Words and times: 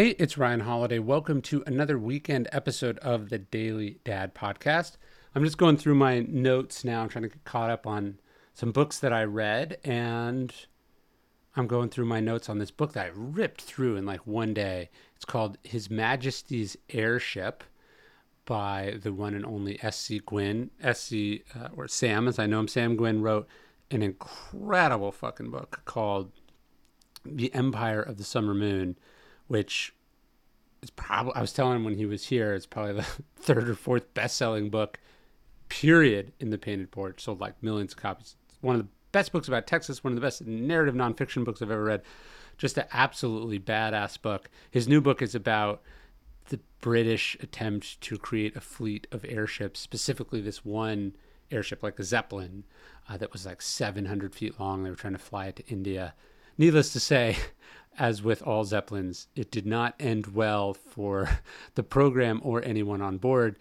Hey, 0.00 0.16
it's 0.18 0.38
Ryan 0.38 0.60
Holiday. 0.60 0.98
Welcome 0.98 1.42
to 1.42 1.62
another 1.66 1.98
weekend 1.98 2.48
episode 2.52 2.96
of 3.00 3.28
the 3.28 3.36
Daily 3.36 3.98
Dad 4.02 4.34
Podcast. 4.34 4.96
I'm 5.34 5.44
just 5.44 5.58
going 5.58 5.76
through 5.76 5.96
my 5.96 6.20
notes 6.20 6.84
now. 6.84 7.02
I'm 7.02 7.10
trying 7.10 7.24
to 7.24 7.28
get 7.28 7.44
caught 7.44 7.68
up 7.68 7.86
on 7.86 8.18
some 8.54 8.72
books 8.72 8.98
that 8.98 9.12
I 9.12 9.24
read, 9.24 9.76
and 9.84 10.54
I'm 11.54 11.66
going 11.66 11.90
through 11.90 12.06
my 12.06 12.18
notes 12.18 12.48
on 12.48 12.56
this 12.56 12.70
book 12.70 12.94
that 12.94 13.08
I 13.08 13.10
ripped 13.14 13.60
through 13.60 13.96
in 13.96 14.06
like 14.06 14.26
one 14.26 14.54
day. 14.54 14.88
It's 15.16 15.26
called 15.26 15.58
His 15.64 15.90
Majesty's 15.90 16.78
Airship 16.88 17.62
by 18.46 18.94
the 19.02 19.12
one 19.12 19.34
and 19.34 19.44
only 19.44 19.78
S.C. 19.82 20.22
Gwynne. 20.24 20.70
S.C. 20.82 21.42
Uh, 21.54 21.68
or 21.76 21.88
Sam, 21.88 22.26
as 22.26 22.38
I 22.38 22.46
know 22.46 22.60
him, 22.60 22.68
Sam 22.68 22.96
Gwynne 22.96 23.20
wrote 23.20 23.46
an 23.90 24.02
incredible 24.02 25.12
fucking 25.12 25.50
book 25.50 25.82
called 25.84 26.32
The 27.22 27.52
Empire 27.52 28.00
of 28.00 28.16
the 28.16 28.24
Summer 28.24 28.54
Moon, 28.54 28.96
which 29.50 29.92
is 30.80 30.90
probably, 30.90 31.32
I 31.34 31.40
was 31.40 31.52
telling 31.52 31.74
him 31.74 31.84
when 31.84 31.96
he 31.96 32.06
was 32.06 32.28
here, 32.28 32.54
it's 32.54 32.66
probably 32.66 32.92
the 32.92 33.02
third 33.36 33.68
or 33.68 33.74
fourth 33.74 34.14
best 34.14 34.36
selling 34.36 34.70
book, 34.70 35.00
period, 35.68 36.32
in 36.38 36.50
the 36.50 36.56
Painted 36.56 36.92
Porch. 36.92 37.20
Sold 37.20 37.40
like 37.40 37.60
millions 37.60 37.90
of 37.90 37.98
copies. 37.98 38.36
It's 38.48 38.62
one 38.62 38.76
of 38.76 38.82
the 38.82 38.88
best 39.10 39.32
books 39.32 39.48
about 39.48 39.66
Texas, 39.66 40.04
one 40.04 40.12
of 40.12 40.14
the 40.14 40.24
best 40.24 40.46
narrative 40.46 40.94
nonfiction 40.94 41.44
books 41.44 41.60
I've 41.60 41.72
ever 41.72 41.82
read. 41.82 42.02
Just 42.58 42.78
an 42.78 42.84
absolutely 42.92 43.58
badass 43.58 44.22
book. 44.22 44.48
His 44.70 44.86
new 44.86 45.00
book 45.00 45.20
is 45.20 45.34
about 45.34 45.82
the 46.50 46.60
British 46.80 47.36
attempt 47.40 48.00
to 48.02 48.18
create 48.18 48.54
a 48.54 48.60
fleet 48.60 49.08
of 49.10 49.24
airships, 49.28 49.80
specifically 49.80 50.40
this 50.40 50.64
one 50.64 51.16
airship, 51.50 51.82
like 51.82 51.98
a 51.98 52.04
Zeppelin, 52.04 52.62
uh, 53.08 53.16
that 53.16 53.32
was 53.32 53.46
like 53.46 53.62
700 53.62 54.32
feet 54.32 54.60
long. 54.60 54.84
They 54.84 54.90
were 54.90 54.96
trying 54.96 55.14
to 55.14 55.18
fly 55.18 55.48
it 55.48 55.56
to 55.56 55.66
India. 55.66 56.14
Needless 56.56 56.92
to 56.92 57.00
say, 57.00 57.36
as 57.98 58.22
with 58.22 58.42
all 58.42 58.64
Zeppelins, 58.64 59.28
it 59.34 59.50
did 59.50 59.66
not 59.66 59.94
end 60.00 60.28
well 60.28 60.74
for 60.74 61.28
the 61.74 61.82
program 61.82 62.40
or 62.42 62.64
anyone 62.64 63.02
on 63.02 63.18
board. 63.18 63.56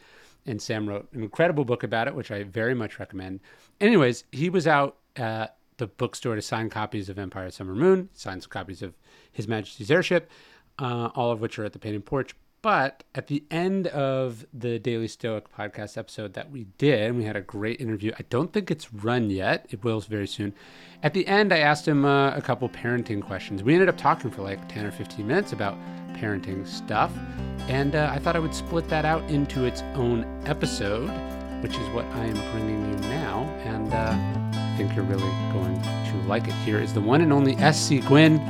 And 0.46 0.62
Sam 0.62 0.88
wrote 0.88 1.08
an 1.14 1.22
incredible 1.22 1.66
book 1.66 1.84
about 1.84 2.08
it, 2.08 2.16
which 2.16 2.32
I 2.32 2.44
very 2.44 2.74
much 2.74 3.00
recommend. 3.00 3.42
Anyways, 3.82 4.24
he 4.32 4.50
was 4.50 4.68
out 4.68 4.98
at 5.16 5.58
the 5.78 5.88
bookstore 5.88 6.36
to 6.36 6.42
sign 6.42 6.70
copies 6.70 7.10
of 7.10 7.20
Empire 7.20 7.50
Summer 7.52 7.76
Moon, 7.76 8.10
signed 8.14 8.44
some 8.44 8.50
copies 8.50 8.82
of 8.82 8.94
His 9.32 9.48
Majesty's 9.48 9.92
Airship, 9.92 10.30
uh, 10.78 11.10
all 11.16 11.32
of 11.32 11.42
which 11.42 11.60
are 11.60 11.66
at 11.66 11.74
the 11.74 11.80
Painted 11.80 12.06
Porch. 12.06 12.36
But 12.62 13.06
at 13.16 13.28
the 13.28 13.46
end 13.50 13.88
of 13.88 14.46
the 14.54 14.80
Daily 14.80 15.08
Stoic 15.08 15.46
podcast 15.56 15.98
episode 15.98 16.34
that 16.34 16.52
we 16.52 16.66
did, 16.78 17.04
and 17.08 17.18
we 17.18 17.24
had 17.24 17.38
a 17.38 17.42
great 17.42 17.80
interview. 17.80 18.12
I 18.20 18.26
don't 18.30 18.52
think 18.52 18.70
it's 18.70 18.94
run 18.94 19.30
yet. 19.30 19.66
It 19.70 19.84
will 19.84 20.02
very 20.02 20.28
soon. 20.28 20.54
At 21.02 21.14
the 21.14 21.26
end, 21.26 21.54
I 21.54 21.60
asked 21.60 21.88
him 21.88 22.04
uh, 22.04 22.36
a 22.36 22.42
couple 22.42 22.68
parenting 22.68 23.22
questions. 23.22 23.64
We 23.64 23.74
ended 23.74 23.88
up 23.88 23.98
talking 23.98 24.30
for 24.30 24.42
like 24.42 24.68
10 24.68 24.86
or 24.86 24.92
15 24.92 25.26
minutes 25.26 25.54
about 25.54 25.78
parenting 26.16 26.68
stuff. 26.68 27.14
And 27.70 27.96
uh, 27.96 28.10
I 28.12 28.20
thought 28.20 28.36
I 28.36 28.40
would 28.40 28.54
split 28.54 28.90
that 28.90 29.06
out 29.06 29.24
into 29.30 29.64
its 29.64 29.82
own 29.94 30.26
episode, 30.46 31.08
which 31.64 31.78
is 31.78 31.88
what 31.90 32.04
I 32.08 32.26
am 32.26 32.52
bringing 32.52 32.90
you 32.90 33.00
now. 33.10 33.44
And 33.64 33.94
uh, 33.94 34.16
I 34.58 34.76
think 34.76 34.94
you're 34.96 35.06
really 35.06 35.22
going 35.54 35.82
to 35.82 36.28
like 36.28 36.46
it. 36.48 36.54
Here 36.66 36.80
is 36.80 36.94
the 36.94 37.02
one 37.02 37.22
and 37.22 37.32
only 37.32 37.56
S.C. 37.56 38.02
Gwynne. 38.02 38.42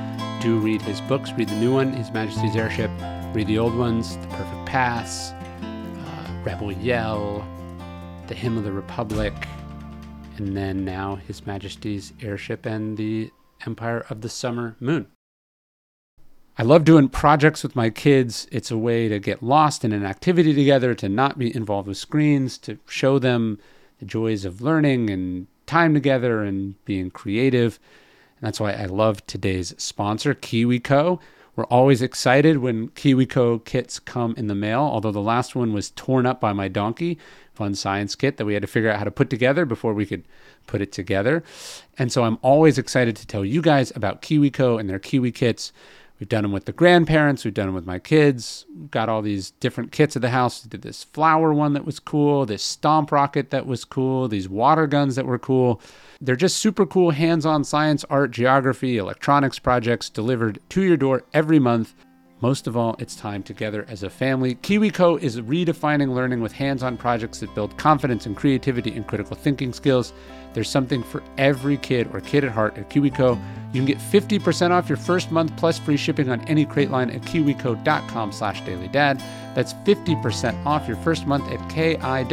Do 0.41 0.57
read 0.57 0.81
his 0.81 0.99
books, 1.01 1.31
read 1.33 1.49
the 1.49 1.55
new 1.55 1.73
one, 1.73 1.91
His 1.93 2.11
Majesty's 2.11 2.55
Airship 2.55 2.89
Read 3.31 3.45
the 3.45 3.59
old 3.59 3.75
ones 3.75 4.17
The 4.17 4.27
Perfect 4.27 4.65
Pass, 4.65 5.33
uh, 5.61 6.41
Rebel 6.43 6.71
Yell, 6.71 7.47
The 8.25 8.33
Hymn 8.33 8.57
of 8.57 8.63
the 8.63 8.71
Republic, 8.71 9.33
and 10.37 10.57
then 10.57 10.83
now 10.83 11.15
His 11.15 11.45
Majesty's 11.45 12.11
Airship 12.23 12.65
and 12.65 12.97
the 12.97 13.29
Empire 13.67 14.03
of 14.09 14.21
the 14.21 14.29
Summer 14.29 14.75
Moon. 14.79 15.05
I 16.57 16.63
love 16.63 16.83
doing 16.83 17.07
projects 17.07 17.61
with 17.61 17.75
my 17.75 17.91
kids. 17.91 18.47
It's 18.51 18.71
a 18.71 18.77
way 18.77 19.07
to 19.07 19.19
get 19.19 19.43
lost 19.43 19.85
in 19.85 19.91
an 19.91 20.05
activity 20.05 20.51
together, 20.55 20.95
to 20.95 21.07
not 21.07 21.37
be 21.37 21.55
involved 21.55 21.87
with 21.87 21.97
screens, 21.97 22.57
to 22.57 22.79
show 22.87 23.19
them 23.19 23.59
the 23.99 24.05
joys 24.05 24.43
of 24.43 24.59
learning 24.59 25.11
and 25.11 25.45
time 25.67 25.93
together 25.93 26.41
and 26.43 26.83
being 26.83 27.11
creative. 27.11 27.79
And 28.41 28.47
that's 28.47 28.59
why 28.59 28.73
I 28.73 28.85
love 28.85 29.23
today's 29.27 29.75
sponsor, 29.77 30.33
KiwiCo. 30.33 31.19
We're 31.59 31.65
always 31.65 32.01
excited 32.01 32.59
when 32.59 32.87
KiwiCo 32.91 33.65
kits 33.65 33.99
come 33.99 34.33
in 34.37 34.47
the 34.47 34.55
mail, 34.55 34.79
although 34.79 35.11
the 35.11 35.19
last 35.19 35.57
one 35.57 35.73
was 35.73 35.91
torn 35.91 36.25
up 36.25 36.39
by 36.39 36.53
my 36.53 36.69
donkey. 36.69 37.19
Fun 37.53 37.75
science 37.75 38.15
kit 38.15 38.37
that 38.37 38.45
we 38.45 38.53
had 38.53 38.61
to 38.61 38.67
figure 38.67 38.89
out 38.89 38.97
how 38.97 39.03
to 39.03 39.11
put 39.11 39.29
together 39.29 39.65
before 39.65 39.93
we 39.93 40.05
could 40.05 40.23
put 40.67 40.79
it 40.81 40.93
together. 40.93 41.43
And 41.97 42.13
so 42.13 42.23
I'm 42.23 42.37
always 42.41 42.77
excited 42.77 43.17
to 43.17 43.27
tell 43.27 43.43
you 43.43 43.61
guys 43.61 43.91
about 43.93 44.21
KiwiCo 44.21 44.79
and 44.79 44.89
their 44.89 44.99
Kiwi 44.99 45.33
kits. 45.33 45.73
We've 46.19 46.27
done 46.27 46.43
them 46.43 46.51
with 46.51 46.65
the 46.65 46.73
grandparents. 46.73 47.45
We've 47.45 47.53
done 47.53 47.67
them 47.67 47.75
with 47.75 47.85
my 47.85 47.97
kids. 47.97 48.65
Got 48.91 49.07
all 49.07 49.21
these 49.21 49.51
different 49.51 49.93
kits 49.93 50.17
at 50.17 50.21
the 50.21 50.29
house. 50.29 50.61
Did 50.61 50.81
this 50.81 51.05
flower 51.05 51.53
one 51.53 51.73
that 51.73 51.85
was 51.85 51.99
cool, 51.99 52.45
this 52.45 52.63
stomp 52.63 53.11
rocket 53.11 53.51
that 53.51 53.65
was 53.65 53.85
cool, 53.85 54.27
these 54.27 54.49
water 54.49 54.85
guns 54.85 55.15
that 55.15 55.25
were 55.25 55.39
cool. 55.39 55.81
They're 56.19 56.35
just 56.35 56.57
super 56.57 56.85
cool 56.85 57.11
hands 57.11 57.45
on 57.45 57.63
science, 57.63 58.03
art, 58.09 58.31
geography, 58.31 58.97
electronics 58.97 59.59
projects 59.59 60.09
delivered 60.09 60.59
to 60.69 60.81
your 60.81 60.97
door 60.97 61.23
every 61.33 61.59
month. 61.59 61.93
Most 62.41 62.67
of 62.67 62.77
all, 62.77 62.95
it's 62.99 63.15
time 63.15 63.43
together 63.43 63.85
as 63.89 64.03
a 64.03 64.09
family. 64.09 64.55
KiwiCo 64.55 65.21
is 65.21 65.41
redefining 65.41 66.13
learning 66.13 66.41
with 66.41 66.53
hands 66.53 66.83
on 66.83 66.95
projects 66.95 67.41
that 67.41 67.53
build 67.53 67.77
confidence 67.77 68.25
and 68.25 68.35
creativity 68.35 68.95
and 68.95 69.05
critical 69.05 69.35
thinking 69.35 69.73
skills. 69.73 70.13
There's 70.53 70.69
something 70.69 71.03
for 71.03 71.21
every 71.37 71.75
kid 71.77 72.09
or 72.13 72.21
kid 72.21 72.45
at 72.45 72.51
heart 72.51 72.77
at 72.77 72.89
KiwiCo. 72.89 73.39
You 73.73 73.79
can 73.79 73.85
get 73.85 73.97
50% 73.97 74.71
off 74.71 74.87
your 74.87 74.97
first 74.97 75.31
month 75.31 75.55
plus 75.57 75.77
free 75.77 75.97
shipping 75.97 76.29
on 76.29 76.41
any 76.47 76.65
crate 76.65 76.89
line 76.91 77.09
at 77.09 77.21
kiwico.com 77.23 78.31
slash 78.31 78.61
dailydad. 78.63 79.19
That's 79.53 79.73
50% 79.73 80.65
off 80.65 80.87
your 80.87 80.97
first 80.97 81.27
month 81.27 81.51
at 81.51 81.59
kiwico.com 81.69 82.29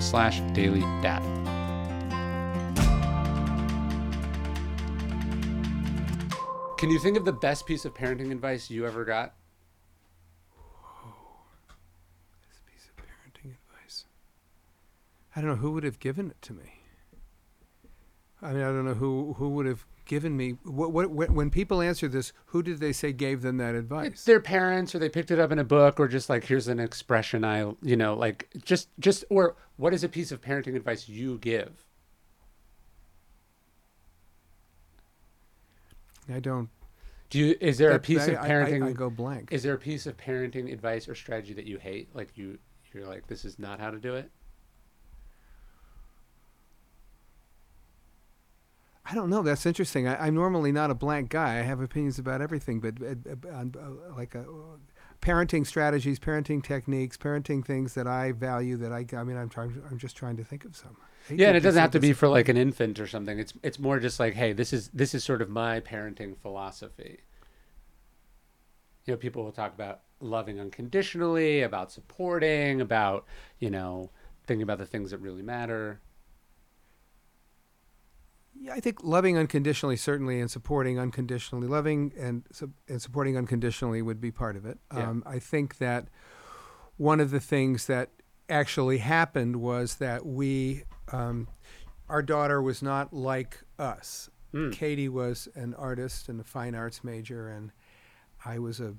slash 0.00 0.40
dailydad. 0.40 1.33
Can 6.84 6.90
you 6.90 6.98
think 6.98 7.16
of 7.16 7.24
the 7.24 7.32
best 7.32 7.64
piece 7.64 7.86
of 7.86 7.94
parenting 7.94 8.30
advice 8.30 8.68
you 8.68 8.86
ever 8.86 9.06
got? 9.06 9.32
This 12.46 12.60
piece 12.66 12.90
of 12.90 13.02
parenting 13.02 13.54
advice. 13.56 14.04
I 15.34 15.40
don't 15.40 15.48
know 15.48 15.56
who 15.56 15.70
would 15.70 15.84
have 15.84 15.98
given 15.98 16.28
it 16.28 16.42
to 16.42 16.52
me. 16.52 16.82
I 18.42 18.52
mean, 18.52 18.62
I 18.62 18.66
don't 18.66 18.84
know 18.84 18.92
who 18.92 19.32
who 19.38 19.48
would 19.48 19.64
have 19.64 19.86
given 20.04 20.36
me 20.36 20.58
what, 20.62 20.92
what, 20.92 21.30
when 21.30 21.48
people 21.48 21.80
answer 21.80 22.06
this, 22.06 22.34
who 22.48 22.62
did 22.62 22.80
they 22.80 22.92
say 22.92 23.14
gave 23.14 23.40
them 23.40 23.56
that 23.56 23.74
advice? 23.74 24.22
Their 24.24 24.40
parents, 24.40 24.94
or 24.94 24.98
they 24.98 25.08
picked 25.08 25.30
it 25.30 25.38
up 25.38 25.50
in 25.52 25.58
a 25.58 25.64
book, 25.64 25.98
or 25.98 26.06
just 26.06 26.28
like 26.28 26.44
here's 26.44 26.68
an 26.68 26.80
expression 26.80 27.46
I, 27.46 27.60
you 27.80 27.96
know, 27.96 28.12
like 28.12 28.50
just 28.62 28.90
just 29.00 29.24
or 29.30 29.56
what 29.78 29.94
is 29.94 30.04
a 30.04 30.08
piece 30.10 30.30
of 30.30 30.42
parenting 30.42 30.76
advice 30.76 31.08
you 31.08 31.38
give? 31.38 31.83
I 36.32 36.40
don't. 36.40 36.68
Do 37.30 37.38
you? 37.38 37.56
Is 37.60 37.78
there 37.78 37.92
a 37.92 37.98
piece 37.98 38.22
I- 38.28 38.32
of 38.32 38.38
I- 38.38 38.42
I- 38.44 38.48
parenting? 38.48 38.84
I, 38.88 38.92
go 38.92 39.10
blank. 39.10 39.48
Is 39.52 39.62
there 39.62 39.74
a 39.74 39.78
piece 39.78 40.06
of 40.06 40.16
parenting 40.16 40.72
advice 40.72 41.08
or 41.08 41.14
strategy 41.14 41.54
that 41.54 41.66
you 41.66 41.78
hate? 41.78 42.14
Like 42.14 42.30
you, 42.36 42.58
you're 42.92 43.06
like, 43.06 43.26
this 43.26 43.44
is 43.44 43.58
not 43.58 43.80
how 43.80 43.90
to 43.90 43.98
do 43.98 44.14
it. 44.14 44.30
I 49.06 49.14
don't 49.14 49.28
know. 49.28 49.42
That's 49.42 49.66
interesting. 49.66 50.08
I, 50.08 50.26
I'm 50.26 50.34
normally 50.34 50.72
not 50.72 50.90
a 50.90 50.94
blank 50.94 51.28
guy. 51.28 51.58
I 51.58 51.62
have 51.62 51.80
opinions 51.80 52.18
about 52.18 52.40
everything, 52.40 52.80
but 52.80 52.94
uh, 53.02 53.14
uh, 53.50 53.54
on, 53.54 53.74
uh, 53.78 54.14
like 54.16 54.34
uh, 54.34 54.44
parenting 55.20 55.66
strategies, 55.66 56.18
parenting 56.18 56.62
techniques, 56.62 57.16
parenting 57.18 57.64
things 57.64 57.92
that 57.94 58.06
I 58.06 58.32
value. 58.32 58.76
That 58.78 58.92
I, 58.92 59.04
I 59.14 59.24
mean, 59.24 59.36
I'm 59.36 59.50
trying. 59.50 59.82
I'm 59.90 59.98
just 59.98 60.16
trying 60.16 60.36
to 60.38 60.44
think 60.44 60.64
of 60.64 60.74
some. 60.74 60.96
Yeah, 61.30 61.48
and 61.48 61.56
it 61.56 61.60
doesn't 61.60 61.80
have 61.80 61.92
to 61.92 62.00
be 62.00 62.12
for 62.12 62.28
like 62.28 62.48
an 62.48 62.56
infant 62.56 63.00
or 63.00 63.06
something. 63.06 63.38
It's 63.38 63.54
it's 63.62 63.78
more 63.78 63.98
just 63.98 64.20
like, 64.20 64.34
hey, 64.34 64.52
this 64.52 64.72
is 64.72 64.88
this 64.88 65.14
is 65.14 65.24
sort 65.24 65.40
of 65.40 65.48
my 65.48 65.80
parenting 65.80 66.36
philosophy. 66.36 67.20
You 69.06 69.14
know, 69.14 69.16
people 69.16 69.44
will 69.44 69.52
talk 69.52 69.74
about 69.74 70.00
loving 70.20 70.60
unconditionally, 70.60 71.62
about 71.62 71.90
supporting, 71.92 72.80
about 72.80 73.24
you 73.58 73.70
know, 73.70 74.10
thinking 74.46 74.62
about 74.62 74.78
the 74.78 74.86
things 74.86 75.10
that 75.12 75.18
really 75.18 75.42
matter. 75.42 76.00
Yeah, 78.56 78.74
I 78.74 78.80
think 78.80 79.02
loving 79.02 79.36
unconditionally 79.36 79.96
certainly, 79.96 80.40
and 80.40 80.50
supporting 80.50 80.98
unconditionally, 80.98 81.66
loving 81.66 82.12
and 82.18 82.44
and 82.88 83.00
supporting 83.00 83.36
unconditionally 83.36 84.02
would 84.02 84.20
be 84.20 84.30
part 84.30 84.56
of 84.56 84.66
it. 84.66 84.78
Yeah. 84.92 85.08
Um, 85.08 85.22
I 85.26 85.38
think 85.38 85.78
that 85.78 86.08
one 86.96 87.18
of 87.18 87.30
the 87.30 87.40
things 87.40 87.86
that 87.86 88.10
actually 88.48 88.98
happened 88.98 89.56
was 89.56 89.96
that 89.96 90.24
we, 90.26 90.84
um, 91.12 91.48
our 92.08 92.22
daughter 92.22 92.60
was 92.60 92.82
not 92.82 93.12
like 93.12 93.62
us. 93.78 94.28
Mm. 94.52 94.72
Katie 94.72 95.08
was 95.08 95.48
an 95.54 95.74
artist 95.74 96.28
and 96.28 96.40
a 96.40 96.44
fine 96.44 96.74
arts 96.74 97.02
major, 97.02 97.48
and 97.48 97.72
I 98.44 98.58
was 98.58 98.80
a 98.80 98.94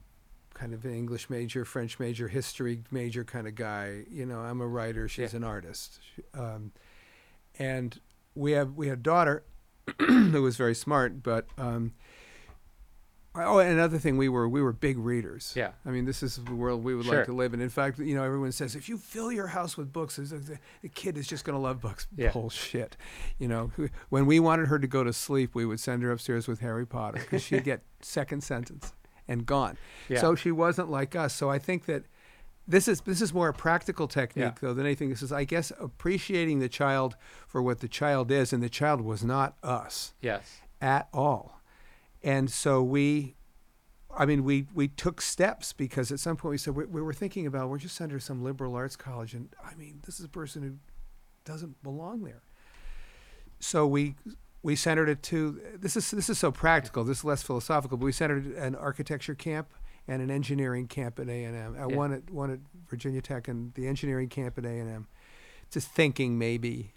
kind 0.54 0.74
of 0.74 0.84
an 0.86 0.94
English 0.94 1.30
major, 1.30 1.64
French 1.66 2.00
major, 2.00 2.28
history 2.28 2.82
major 2.92 3.24
kind 3.24 3.48
of 3.48 3.56
guy. 3.56 4.04
You 4.10 4.26
know, 4.26 4.40
I'm 4.40 4.60
a 4.62 4.68
writer; 4.68 5.08
she's 5.08 5.32
Yeah. 5.34 5.38
an 5.38 5.44
artist, 5.46 6.00
um, 6.34 6.72
and 7.58 8.00
we 8.34 8.52
have 8.54 8.74
we 8.74 8.88
had 8.90 9.00
a 9.00 9.02
daughter 9.02 9.44
who 10.00 10.42
was 10.42 10.58
very 10.58 10.76
smart, 10.76 11.24
but 11.24 11.48
um, 11.58 11.94
Oh, 13.38 13.60
and 13.60 13.72
another 13.72 13.98
thing, 13.98 14.18
we 14.18 14.30
were 14.30 14.48
we 14.48 14.62
were 14.62 14.72
big 14.72 14.98
readers. 14.98 15.54
Yeah. 15.56 15.72
I 15.86 15.90
mean, 15.90 16.06
this 16.06 16.24
is 16.24 16.38
the 16.38 16.56
world 16.56 16.84
we 16.84 16.96
would 16.96 17.06
Sure. 17.06 17.18
like 17.18 17.26
to 17.26 17.34
live 17.34 17.54
in. 17.54 17.62
In 17.62 17.70
fact, 17.70 18.00
you 18.00 18.16
know, 18.16 18.24
everyone 18.24 18.52
says 18.52 18.76
if 18.76 18.88
you 18.88 18.98
fill 18.98 19.32
your 19.32 19.48
house 19.48 19.76
with 19.78 19.92
books, 19.92 20.18
a- 20.18 20.22
the, 20.24 20.58
the 20.82 20.90
kid 20.90 21.18
is 21.18 21.28
just 21.28 21.44
going 21.44 21.56
to 21.56 21.60
love 21.62 21.82
books. 21.82 22.08
Yeah. 22.16 22.32
Bullshit. 22.32 22.96
You 23.38 23.48
know, 23.48 23.72
when 24.10 24.26
we 24.26 24.40
wanted 24.40 24.68
her 24.68 24.80
to 24.80 24.88
go 24.88 25.04
to 25.04 25.12
sleep, 25.14 25.54
we 25.56 25.66
would 25.66 25.80
send 25.80 26.04
her 26.04 26.12
upstairs 26.12 26.48
with 26.48 26.60
Harry 26.62 26.86
Potter 26.86 27.20
because 27.20 27.44
she'd 27.44 27.64
get 27.64 27.82
second 28.02 28.44
sentence 28.44 28.94
and 29.28 29.46
gone. 29.46 29.78
Yeah. 30.08 30.22
So 30.22 30.36
she 30.36 30.52
wasn't 30.52 30.90
like 30.90 31.16
us. 31.16 31.34
So 31.34 31.50
I 31.50 31.60
think 31.60 31.86
that 31.86 32.04
this 32.68 32.88
is 32.88 33.02
this 33.02 33.22
is 33.22 33.34
more 33.34 33.50
a 33.50 33.54
practical 33.54 34.08
technique 34.08 34.44
Yeah. 34.46 34.52
though 34.62 34.74
than 34.74 34.86
anything. 34.86 35.10
This 35.10 35.22
is, 35.22 35.32
I 35.32 35.44
guess, 35.44 35.72
appreciating 35.80 36.60
the 36.60 36.70
child 36.70 37.16
for 37.48 37.62
what 37.62 37.80
the 37.80 37.88
child 37.88 38.32
is, 38.32 38.54
and 38.54 38.64
the 38.64 38.70
child 38.70 39.02
was 39.02 39.24
not 39.24 39.56
us 39.62 40.14
Yes. 40.22 40.62
at 40.82 41.08
all. 41.14 41.55
And 42.26 42.50
so 42.50 42.82
we, 42.82 43.36
I 44.18 44.26
mean, 44.26 44.44
we, 44.44 44.66
we 44.74 44.88
took 44.88 45.22
steps 45.22 45.74
because 45.74 46.12
at 46.12 46.20
some 46.20 46.36
point 46.36 46.50
we 46.50 46.58
said, 46.58 46.76
we, 46.76 46.86
we 46.86 47.00
were 47.00 47.14
thinking 47.14 47.46
about, 47.46 47.70
we're 47.70 47.78
just 47.78 47.96
to 48.00 48.20
some 48.20 48.44
liberal 48.44 48.74
arts 48.74 48.96
college. 48.96 49.36
And 49.36 49.50
I 49.64 49.76
mean, 49.76 50.00
this 50.08 50.20
is 50.20 50.26
a 50.26 50.30
person 50.30 50.64
who 50.64 50.74
doesn't 51.46 51.84
belong 51.84 52.24
there. 52.24 52.42
So 53.60 53.86
we, 53.86 54.16
we 54.64 54.76
sent 54.76 54.98
her 54.98 55.14
to, 55.14 55.62
this 55.78 55.96
is, 55.96 56.10
this 56.10 56.28
is 56.28 56.40
so 56.40 56.52
practical, 56.52 57.04
this 57.04 57.20
is 57.20 57.24
less 57.24 57.44
philosophical, 57.44 57.96
but 57.96 58.06
we 58.06 58.12
centered 58.12 58.48
an 58.56 58.74
architecture 58.74 59.36
camp 59.36 59.70
and 60.08 60.20
an 60.20 60.32
engineering 60.32 60.88
camp 60.88 61.20
at 61.20 61.30
A&M, 61.30 61.76
Yeah. 61.76 61.86
one 61.86 62.12
at, 62.12 62.32
one 62.32 62.50
at 62.50 62.60
Virginia 62.90 63.22
Tech 63.22 63.48
and 63.48 63.72
the 63.76 63.88
engineering 63.88 64.30
camp 64.30 64.58
at 64.58 64.66
A&M. 64.66 65.08
Just 65.70 65.90
thinking 65.90 66.40
maybe 66.40 66.92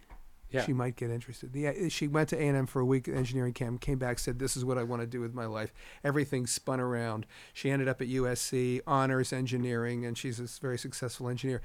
Yeah. 0.51 0.65
she 0.65 0.73
might 0.73 0.97
get 0.97 1.11
interested. 1.11 1.53
The, 1.53 1.67
eh, 1.67 1.89
she 1.89 2.09
went 2.09 2.31
to 2.31 2.37
A&M 2.37 2.67
for 2.67 2.81
a 2.81 2.85
week 2.85 3.07
engineering 3.07 3.53
camp, 3.53 3.81
came 3.81 3.99
back, 3.99 4.19
said, 4.19 4.39
this 4.39 4.57
is 4.57 4.65
what 4.65 4.79
I 4.79 4.83
want 4.83 5.03
to 5.03 5.07
do 5.07 5.21
with 5.21 5.35
my 5.35 5.45
life. 5.45 5.73
Everything 6.03 6.47
spun 6.47 6.81
around. 6.81 7.27
She 7.53 7.71
ended 7.71 7.89
up 7.89 8.01
at 8.01 8.09
USC, 8.09 8.81
honors 8.87 9.33
engineering, 9.33 10.07
and 10.07 10.17
she's 10.17 10.41
a 10.41 10.47
very 10.61 10.79
successful 10.79 11.29
engineer. 11.29 11.61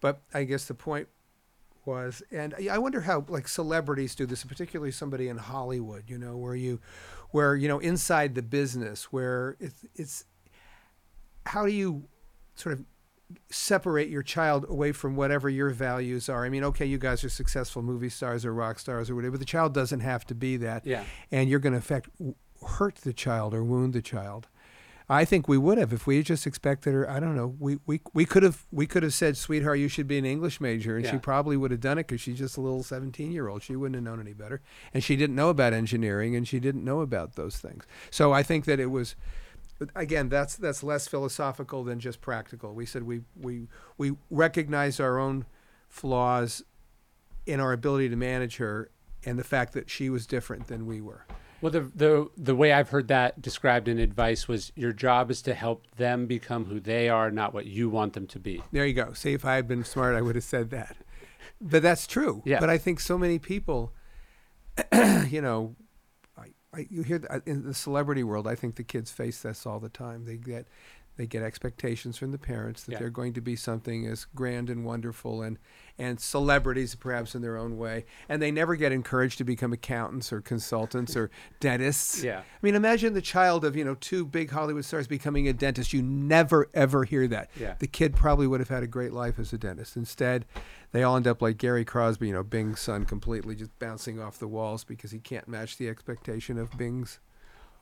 But 0.00 0.20
I 0.32 0.44
guess 0.44 0.66
the 0.66 0.74
point 0.74 1.08
was, 1.84 2.22
and 2.30 2.54
I 2.70 2.78
wonder 2.78 3.00
how 3.00 3.24
like 3.28 3.48
celebrities 3.48 4.14
do 4.14 4.26
this, 4.26 4.44
particularly 4.44 4.92
somebody 4.92 5.28
in 5.28 5.38
Hollywood, 5.38 6.04
you 6.06 6.18
know, 6.18 6.36
where 6.36 6.54
you, 6.54 6.80
where, 7.30 7.56
you 7.56 7.66
know, 7.66 7.78
inside 7.80 8.34
the 8.34 8.42
business, 8.42 9.12
where 9.12 9.56
it's, 9.58 9.84
it's, 9.96 10.24
how 11.46 11.66
do 11.66 11.72
you 11.72 12.04
sort 12.54 12.74
of 12.74 12.84
separate 13.50 14.08
your 14.08 14.22
child 14.22 14.66
away 14.68 14.92
from 14.92 15.16
whatever 15.16 15.48
your 15.48 15.70
values 15.70 16.28
are. 16.28 16.44
I 16.44 16.48
mean, 16.48 16.64
okay, 16.64 16.86
you 16.86 16.98
guys 16.98 17.24
are 17.24 17.28
successful 17.28 17.82
movie 17.82 18.08
stars 18.08 18.44
or 18.44 18.54
rock 18.54 18.78
stars 18.78 19.10
or 19.10 19.14
whatever, 19.14 19.32
but 19.32 19.40
the 19.40 19.46
child 19.46 19.74
doesn't 19.74 20.00
have 20.00 20.24
to 20.26 20.34
be 20.34 20.56
that. 20.58 20.86
Yeah. 20.86 21.04
And 21.30 21.48
you're 21.48 21.58
going 21.58 21.74
to 21.74 21.78
affect 21.78 22.08
hurt 22.66 22.96
the 22.96 23.12
child 23.12 23.54
or 23.54 23.62
wound 23.62 23.92
the 23.92 24.02
child. 24.02 24.48
I 25.10 25.24
think 25.24 25.48
we 25.48 25.56
would 25.56 25.78
have 25.78 25.92
if 25.92 26.06
we 26.06 26.18
had 26.18 26.26
just 26.26 26.46
expected 26.46 26.92
her. 26.92 27.08
I 27.08 27.18
don't 27.18 27.34
know. 27.34 27.54
We 27.58 27.78
we 27.86 28.02
we 28.12 28.26
could 28.26 28.42
have 28.42 28.66
we 28.70 28.86
could 28.86 29.02
have 29.02 29.14
said, 29.14 29.38
"Sweetheart, 29.38 29.78
you 29.78 29.88
should 29.88 30.06
be 30.06 30.18
an 30.18 30.26
English 30.26 30.60
major," 30.60 30.98
and 30.98 31.06
she 31.06 31.16
probably 31.16 31.56
would 31.56 31.70
have 31.70 31.80
done 31.80 31.96
it 31.96 32.06
because 32.06 32.20
she's 32.20 32.38
just 32.38 32.58
a 32.58 32.60
little 32.60 32.82
seventeen-year-old. 32.82 33.62
She 33.62 33.74
wouldn't 33.74 33.94
have 33.94 34.04
known 34.04 34.20
any 34.20 34.34
better, 34.34 34.60
and 34.92 35.02
she 35.02 35.16
didn't 35.16 35.34
know 35.34 35.48
about 35.48 35.72
engineering, 35.72 36.36
and 36.36 36.46
she 36.46 36.60
didn't 36.60 36.84
know 36.84 37.00
about 37.00 37.36
those 37.36 37.56
things. 37.56 37.84
So 38.10 38.34
I 38.34 38.42
think 38.42 38.66
that 38.66 38.78
it 38.78 38.90
was 38.90 39.16
but 39.78 39.90
again, 39.94 40.28
that's 40.28 40.56
that's 40.56 40.82
less 40.82 41.06
philosophical 41.06 41.84
than 41.84 42.00
just 42.00 42.20
practical. 42.20 42.74
We 42.74 42.84
said 42.84 43.04
we 43.04 43.22
we 43.40 43.68
we 43.96 44.16
recognize 44.30 44.98
our 44.98 45.18
own 45.18 45.46
flaws 45.88 46.62
in 47.46 47.60
our 47.60 47.72
ability 47.72 48.08
to 48.08 48.16
manage 48.16 48.56
her, 48.56 48.90
and 49.24 49.38
the 49.38 49.44
fact 49.44 49.72
that 49.74 49.88
she 49.88 50.10
was 50.10 50.26
different 50.26 50.66
than 50.66 50.86
we 50.86 51.00
were. 51.00 51.24
Well, 51.60 51.72
the 51.72 51.80
the 51.80 52.28
the 52.36 52.54
way 52.54 52.72
I've 52.72 52.90
heard 52.90 53.08
that 53.08 53.40
described 53.40 53.88
in 53.88 53.98
advice 53.98 54.48
was 54.48 54.72
your 54.74 54.92
job 54.92 55.30
is 55.30 55.42
to 55.42 55.54
help 55.54 55.84
them 55.96 56.26
become 56.26 56.66
who 56.66 56.80
they 56.80 57.08
are, 57.08 57.30
not 57.30 57.54
what 57.54 57.66
you 57.66 57.88
want 57.88 58.12
them 58.12 58.26
to 58.28 58.38
be. 58.38 58.62
There 58.72 58.86
you 58.86 58.94
go. 58.94 59.12
See, 59.12 59.32
if 59.32 59.44
I 59.44 59.56
had 59.56 59.68
been 59.68 59.84
smart, 59.84 60.14
I 60.14 60.22
would 60.22 60.34
have 60.34 60.44
said 60.44 60.70
that. 60.70 60.96
But 61.60 61.82
that's 61.82 62.06
true. 62.06 62.42
Yeah. 62.44 62.60
But 62.60 62.70
I 62.70 62.78
think 62.78 63.00
so 63.00 63.18
many 63.18 63.38
people, 63.38 63.92
you 65.28 65.40
know, 65.40 65.74
I, 66.74 66.86
you 66.90 67.02
hear 67.02 67.18
that 67.18 67.42
in 67.46 67.64
the 67.64 67.74
celebrity 67.74 68.22
world. 68.22 68.46
I 68.46 68.54
think 68.54 68.76
the 68.76 68.84
kids 68.84 69.10
face 69.10 69.40
this 69.42 69.64
all 69.66 69.80
the 69.80 69.88
time. 69.88 70.24
They 70.24 70.36
get 70.36 70.66
they 71.16 71.26
get 71.26 71.42
expectations 71.42 72.16
from 72.16 72.30
the 72.30 72.38
parents 72.38 72.84
that 72.84 72.92
Yeah. 72.92 72.98
they're 73.00 73.10
going 73.10 73.32
to 73.32 73.40
be 73.40 73.56
something 73.56 74.06
as 74.06 74.24
grand 74.36 74.70
and 74.70 74.84
wonderful 74.84 75.42
and 75.42 75.58
and 75.98 76.20
celebrities 76.20 76.94
perhaps 76.94 77.34
in 77.34 77.42
their 77.42 77.56
own 77.56 77.76
way 77.76 78.04
and 78.28 78.40
they 78.40 78.52
never 78.52 78.76
get 78.76 78.92
encouraged 78.92 79.36
to 79.38 79.42
become 79.44 79.72
accountants 79.72 80.32
or 80.32 80.40
consultants 80.40 81.16
or 81.16 81.28
dentists 81.60 82.22
Yeah. 82.22 82.38
I 82.40 82.44
mean, 82.62 82.76
imagine 82.76 83.14
the 83.14 83.20
child 83.20 83.64
of 83.64 83.74
you 83.74 83.84
know 83.84 83.96
two 83.96 84.24
big 84.24 84.50
Hollywood 84.50 84.84
stars 84.84 85.08
becoming 85.08 85.48
a 85.48 85.52
dentist. 85.52 85.92
You 85.92 86.02
never 86.02 86.68
ever 86.74 87.02
hear 87.04 87.26
that. 87.28 87.50
Yeah. 87.58 87.74
The 87.80 87.88
kid 87.88 88.14
probably 88.14 88.46
would 88.46 88.60
have 88.60 88.68
had 88.68 88.84
a 88.84 88.86
great 88.88 89.12
life 89.12 89.40
as 89.40 89.52
a 89.52 89.58
dentist. 89.58 89.96
Instead, 89.96 90.44
they 90.92 91.02
all 91.02 91.16
end 91.16 91.26
up 91.26 91.42
like 91.42 91.58
Gary 91.58 91.84
Crosby, 91.84 92.28
you 92.28 92.32
know, 92.32 92.42
Bing's 92.42 92.80
son, 92.80 93.04
completely 93.04 93.54
just 93.54 93.76
bouncing 93.78 94.20
off 94.20 94.38
the 94.38 94.48
walls 94.48 94.84
because 94.84 95.10
he 95.10 95.18
can't 95.18 95.48
match 95.48 95.76
the 95.76 95.88
expectation 95.88 96.58
of 96.58 96.76
Bing's. 96.78 97.18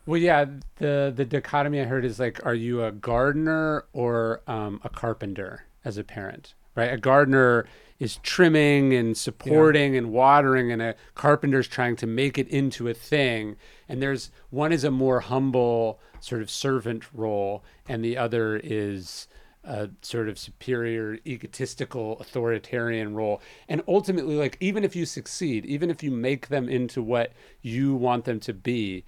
Well, 0.06 0.20
yeah. 0.20 0.46
The 0.76 1.12
the 1.14 1.24
dichotomy 1.24 1.80
I 1.80 1.84
heard 1.84 2.04
is 2.04 2.18
like, 2.18 2.44
are 2.46 2.54
you 2.54 2.84
a 2.84 2.92
gardener 2.92 3.84
or 3.92 4.40
um, 4.46 4.80
a 4.84 4.88
carpenter 4.88 5.64
as 5.84 5.98
a 5.98 6.04
parent? 6.04 6.54
Right. 6.74 6.92
A 6.92 6.98
gardener 6.98 7.66
is 7.98 8.18
trimming 8.22 8.92
and 8.92 9.16
supporting 9.16 9.96
and 9.96 10.12
watering, 10.12 10.70
and 10.70 10.82
a 10.82 10.94
carpenter's 11.14 11.66
trying 11.66 11.96
to 11.96 12.06
make 12.06 12.38
it 12.38 12.46
into 12.48 12.88
a 12.88 12.94
thing. 12.94 13.56
And 13.88 14.02
there's 14.02 14.30
one 14.50 14.72
is 14.72 14.84
a 14.84 14.90
more 14.90 15.20
humble 15.20 15.98
sort 16.20 16.42
of 16.42 16.50
servant 16.50 17.04
role, 17.14 17.64
and 17.88 18.04
the 18.04 18.18
other 18.18 18.60
is 18.62 19.28
a 19.66 19.90
sort 20.02 20.28
of 20.28 20.38
superior, 20.38 21.18
egotistical, 21.26 22.18
authoritarian 22.20 23.14
role. 23.14 23.42
And 23.68 23.82
ultimately, 23.88 24.36
like 24.36 24.56
even 24.60 24.84
if 24.84 24.94
you 24.94 25.04
succeed, 25.04 25.66
even 25.66 25.90
if 25.90 26.02
you 26.02 26.10
make 26.10 26.48
them 26.48 26.68
into 26.68 27.02
what 27.02 27.32
you 27.62 27.94
want 27.94 28.24
them 28.24 28.40
to 28.40 28.54
be, 28.54 29.04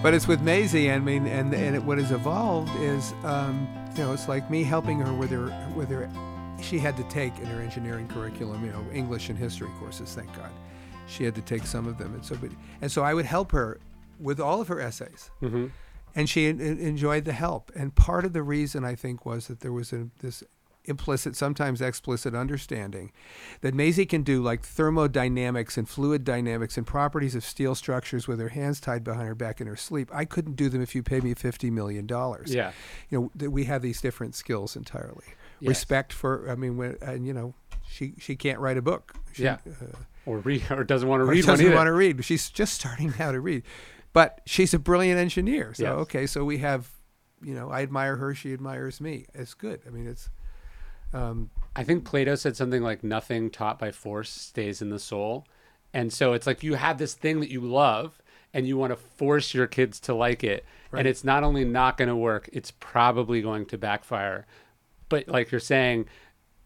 But 0.02 0.14
it's 0.14 0.28
with 0.28 0.42
Maisie, 0.42 0.92
I 0.92 1.00
mean, 1.00 1.26
and 1.26 1.54
and 1.56 1.76
it, 1.76 1.84
what 1.84 1.98
has 1.98 2.12
evolved 2.12 2.70
is, 2.80 3.12
um, 3.24 3.68
you 3.96 4.04
know, 4.04 4.14
it's 4.14 4.28
like 4.28 4.50
me 4.50 4.64
helping 4.64 5.00
her 5.00 5.14
with 5.14 5.32
her 5.32 5.46
with 5.76 5.90
her. 5.90 6.10
She 6.62 6.80
had 6.80 6.96
to 6.98 7.04
take 7.04 7.38
in 7.40 7.46
her 7.48 7.62
engineering 7.62 8.08
curriculum, 8.08 8.64
you 8.66 8.72
know, 8.72 8.86
English 8.94 9.30
and 9.30 9.38
history 9.38 9.70
courses. 9.80 10.14
Thank 10.16 10.34
God, 10.36 10.52
she 11.08 11.24
had 11.24 11.36
to 11.36 11.42
take 11.42 11.66
some 11.66 11.86
of 11.88 11.98
them, 11.98 12.14
and 12.14 12.24
so 12.26 12.36
but, 12.36 12.50
and 12.82 12.92
so 12.92 13.04
I 13.04 13.14
would 13.14 13.26
help 13.26 13.52
her 13.52 13.80
with 14.20 14.40
all 14.40 14.62
of 14.62 14.68
her 14.70 14.80
essays, 14.80 15.30
Mm-hmm. 15.42 15.68
and 16.16 16.30
she 16.30 16.48
en- 16.48 16.62
en- 16.62 16.80
enjoyed 16.80 17.26
the 17.26 17.34
help. 17.34 17.72
And 17.76 17.94
part 17.94 18.24
of 18.26 18.32
the 18.34 18.44
reason 18.44 18.86
I 18.86 18.96
think 18.96 19.26
was 19.26 19.48
that 19.48 19.60
there 19.60 19.74
was 19.74 19.92
a, 19.92 20.08
this 20.20 20.44
implicit, 20.88 21.36
sometimes 21.36 21.82
explicit 21.82 22.34
understanding 22.36 23.12
that 23.62 23.74
Maisie 23.74 24.06
can 24.06 24.24
do 24.24 24.42
like 24.42 24.62
thermodynamics 24.64 25.78
and 25.78 25.88
fluid 25.88 26.24
dynamics 26.24 26.78
and 26.78 26.86
properties 26.88 27.36
of 27.36 27.44
steel 27.44 27.76
structures 27.76 28.28
with 28.28 28.40
her 28.40 28.50
hands 28.50 28.80
tied 28.80 29.04
behind 29.04 29.28
her 29.28 29.36
back 29.36 29.62
in 29.62 29.68
her 29.68 29.76
sleep. 29.76 30.10
I 30.14 30.26
couldn't 30.26 30.56
do 30.56 30.70
them 30.70 30.82
if 30.82 30.96
you 30.96 31.04
paid 31.04 31.24
me 31.24 31.34
fifty 31.34 31.70
million 31.70 32.06
dollars. 32.08 32.54
Yeah. 32.54 32.72
you 33.10 33.20
know 33.20 33.32
that 33.36 33.52
we 33.52 33.66
have 33.66 33.82
these 33.82 34.02
different 34.02 34.36
skills 34.36 34.76
entirely. 34.76 35.26
Yes. 35.60 35.70
Respect 35.70 36.12
for, 36.14 36.50
I 36.50 36.56
mean, 36.56 36.76
when, 36.78 36.98
and 37.02 37.26
you 37.26 37.34
know, 37.34 37.54
she 37.88 38.14
she 38.20 38.36
can't 38.36 38.60
write 38.60 38.78
a 38.78 38.82
book. 38.82 39.14
She, 39.34 39.44
Yeah. 39.44 39.58
uh, 39.68 39.86
Or 40.26 40.40
read 40.40 40.64
or 40.72 40.84
doesn't 40.84 41.08
want 41.08 41.22
to 41.22 41.26
read 41.26 41.46
one 41.46 41.58
doesn't 41.58 41.74
want 41.74 41.88
to 41.88 41.94
read. 41.94 42.24
She's 42.26 42.50
just 42.50 42.74
starting 42.74 43.14
now 43.20 43.32
to 43.32 43.40
read, 43.40 43.64
but 44.12 44.42
she's 44.46 44.74
a 44.74 44.80
brilliant 44.80 45.20
engineer. 45.20 45.74
So 45.74 45.84
Yes. 45.84 45.92
okay, 46.04 46.26
so 46.28 46.44
we 46.44 46.58
have, 46.60 46.90
you 47.42 47.54
know, 47.54 47.70
I 47.70 47.84
admire 47.84 48.16
her. 48.18 48.34
She 48.34 48.52
admires 48.54 49.00
me. 49.00 49.26
It's 49.34 49.54
good. 49.54 49.82
I 49.88 49.92
mean, 49.92 50.08
it's. 50.08 50.30
Um, 51.14 51.50
I 51.76 51.84
think 51.84 52.06
Plato 52.06 52.36
said 52.36 52.56
something 52.58 52.82
like 52.82 53.04
nothing 53.04 53.50
taught 53.50 53.80
by 53.80 53.92
force 53.92 54.30
stays 54.30 54.82
in 54.82 54.90
the 54.90 55.00
soul. 55.00 55.46
And 55.94 56.12
so 56.12 56.34
it's 56.34 56.46
like 56.48 56.64
you 56.64 56.76
have 56.76 56.98
this 56.98 57.14
thing 57.14 57.40
that 57.40 57.50
you 57.52 57.62
love 57.62 58.22
and 58.54 58.68
you 58.68 58.78
want 58.78 58.92
to 58.92 58.98
force 58.98 59.54
your 59.54 59.68
kids 59.68 60.00
to 60.02 60.14
like 60.14 60.44
it. 60.44 60.66
Right. 60.92 61.00
And 61.00 61.08
it's 61.08 61.24
not 61.24 61.44
only 61.44 61.64
not 61.66 61.98
going 61.98 62.10
to 62.10 62.16
work, 62.16 62.50
it's 62.54 62.72
probably 62.72 63.42
going 63.42 63.66
to 63.68 63.78
backfire. 63.78 64.46
But 65.10 65.28
like 65.28 65.52
you're 65.52 65.60
saying, 65.60 66.08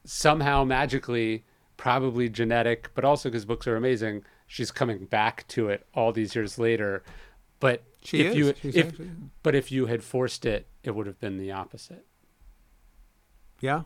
somehow 0.03 0.63
magically, 0.63 1.46
probably 1.77 2.29
genetic, 2.29 2.89
but 2.96 3.05
also 3.05 3.29
because 3.29 3.46
books 3.46 3.67
are 3.67 3.75
amazing, 3.75 4.24
she's 4.48 4.72
coming 4.72 5.05
back 5.05 5.48
to 5.50 5.69
it 5.69 5.86
all 5.93 6.12
these 6.12 6.36
years 6.36 6.58
later. 6.58 7.03
But 7.60 7.84
She 8.03 8.22
if 8.22 8.27
is. 8.27 8.36
you 8.36 8.53
She's 8.62 8.75
if 8.75 8.88
actually- 8.88 9.12
but 9.43 9.53
if 9.55 9.72
you 9.72 9.88
had 9.88 10.03
forced 10.03 10.46
it, 10.46 10.67
it 10.84 10.91
would 10.96 11.05
have 11.08 11.19
been 11.19 11.38
the 11.38 11.51
opposite. 11.51 12.05
Yeah. 13.60 13.84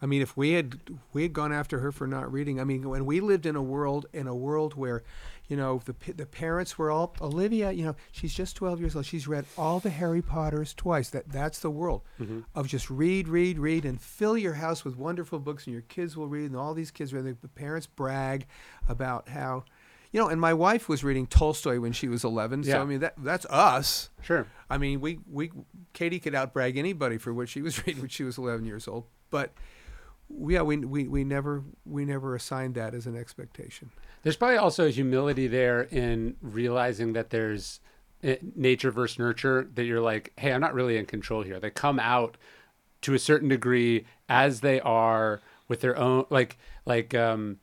I 0.00 0.06
mean, 0.06 0.20
if 0.20 0.36
we 0.36 0.52
had 0.52 0.78
we 1.14 1.22
had 1.22 1.32
gone 1.32 1.52
after 1.52 1.78
her 1.80 1.90
for 1.90 2.06
not 2.06 2.30
reading, 2.30 2.60
I 2.60 2.64
mean, 2.64 2.88
when 2.88 3.06
we 3.06 3.20
lived 3.20 3.46
in 3.46 3.56
a 3.56 3.62
world 3.62 4.06
in 4.12 4.26
a 4.26 4.34
world 4.34 4.74
where, 4.74 5.02
you 5.48 5.56
know, 5.56 5.80
the 5.86 5.94
the 6.12 6.26
parents 6.26 6.76
were 6.76 6.90
all 6.90 7.14
Olivia, 7.20 7.72
you 7.72 7.84
know, 7.84 7.96
she's 8.12 8.34
just 8.34 8.56
twelve 8.56 8.78
years 8.78 8.94
old. 8.94 9.06
She's 9.06 9.26
read 9.26 9.46
all 9.56 9.80
the 9.80 9.88
Harry 9.88 10.20
Potters 10.20 10.74
twice. 10.74 11.08
That 11.10 11.30
that's 11.30 11.60
the 11.60 11.70
world 11.70 12.02
mm-hmm. 12.20 12.40
of 12.54 12.66
just 12.66 12.90
read, 12.90 13.26
read, 13.26 13.58
read, 13.58 13.86
and 13.86 13.98
fill 13.98 14.36
your 14.36 14.54
house 14.54 14.84
with 14.84 14.96
wonderful 14.96 15.38
books, 15.38 15.66
and 15.66 15.72
your 15.72 15.82
kids 15.82 16.14
will 16.14 16.28
read, 16.28 16.50
and 16.50 16.56
all 16.56 16.74
these 16.74 16.90
kids 16.90 17.14
read. 17.14 17.24
The 17.40 17.48
parents 17.48 17.86
brag 17.86 18.46
about 18.88 19.28
how. 19.28 19.64
You 20.12 20.20
know, 20.22 20.28
and 20.28 20.40
my 20.40 20.54
wife 20.54 20.88
was 20.88 21.04
reading 21.04 21.26
Tolstoy 21.26 21.78
when 21.78 21.92
she 21.92 22.08
was 22.08 22.24
11. 22.24 22.62
Yeah. 22.62 22.74
So 22.74 22.80
I 22.80 22.84
mean, 22.84 23.00
that 23.00 23.14
that's 23.18 23.44
us. 23.46 24.08
Sure. 24.22 24.46
I 24.70 24.78
mean, 24.78 25.00
we, 25.00 25.18
we 25.30 25.50
Katie 25.92 26.20
could 26.20 26.32
outbrag 26.32 26.78
anybody 26.78 27.18
for 27.18 27.34
what 27.34 27.48
she 27.50 27.60
was 27.60 27.78
reading 27.86 28.00
when 28.00 28.08
she 28.08 28.22
was 28.22 28.38
11 28.38 28.64
years 28.64 28.88
old. 28.88 29.04
But 29.30 29.52
yeah, 30.28 30.62
we, 30.62 30.76
we, 30.78 31.06
we 31.08 31.24
never 31.24 31.62
we 31.84 32.04
never 32.04 32.34
assigned 32.34 32.74
that 32.74 32.94
as 32.94 33.06
an 33.06 33.16
expectation. 33.16 33.90
There's 34.22 34.36
probably 34.36 34.56
also 34.56 34.86
a 34.86 34.90
humility 34.90 35.46
there 35.46 35.82
in 35.82 36.36
realizing 36.40 37.12
that 37.12 37.30
there's 37.30 37.80
eh, 38.22 38.36
nature 38.56 38.90
versus 38.90 39.18
nurture, 39.18 39.68
that 39.74 39.84
you're 39.84 40.00
like, 40.00 40.32
hey, 40.36 40.52
I'm 40.52 40.60
not 40.60 40.74
really 40.74 40.96
in 40.96 41.06
control 41.06 41.42
here. 41.42 41.60
They 41.60 41.70
come 41.70 42.00
out 42.00 42.36
to 43.02 43.14
a 43.14 43.18
certain 43.18 43.48
degree 43.48 44.04
as 44.28 44.60
they 44.60 44.80
are 44.80 45.40
with 45.68 45.80
their 45.80 45.96
own, 45.96 46.24
like, 46.30 46.58
like, 46.86 47.14
um, 47.14 47.58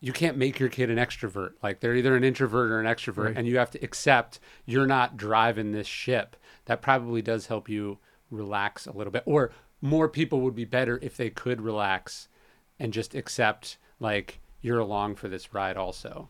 you 0.00 0.12
can't 0.12 0.36
make 0.36 0.58
your 0.58 0.68
kid 0.68 0.90
an 0.90 0.96
extrovert. 0.98 1.52
Like 1.62 1.80
they're 1.80 1.94
either 1.94 2.16
an 2.16 2.24
introvert 2.24 2.70
or 2.72 2.80
an 2.80 2.86
extrovert, 2.86 3.26
Right. 3.26 3.36
and 3.36 3.46
you 3.46 3.56
have 3.58 3.70
to 3.70 3.82
accept 3.84 4.40
you're 4.66 4.86
not 4.86 5.16
driving 5.16 5.70
this 5.72 5.86
ship. 5.86 6.36
That 6.66 6.82
probably 6.82 7.22
does 7.22 7.46
help 7.46 7.68
you 7.68 7.98
relax 8.30 8.86
a 8.86 8.92
little 8.92 9.12
bit. 9.12 9.22
Or 9.24 9.52
more 9.82 10.08
people 10.08 10.40
would 10.40 10.54
be 10.54 10.64
better 10.64 10.98
if 11.02 11.16
they 11.18 11.28
could 11.28 11.60
relax 11.60 12.28
and 12.78 12.92
just 12.92 13.14
accept 13.14 13.76
like 14.00 14.40
you're 14.62 14.78
along 14.78 15.16
for 15.16 15.28
this 15.28 15.52
ride 15.52 15.76
also. 15.76 16.28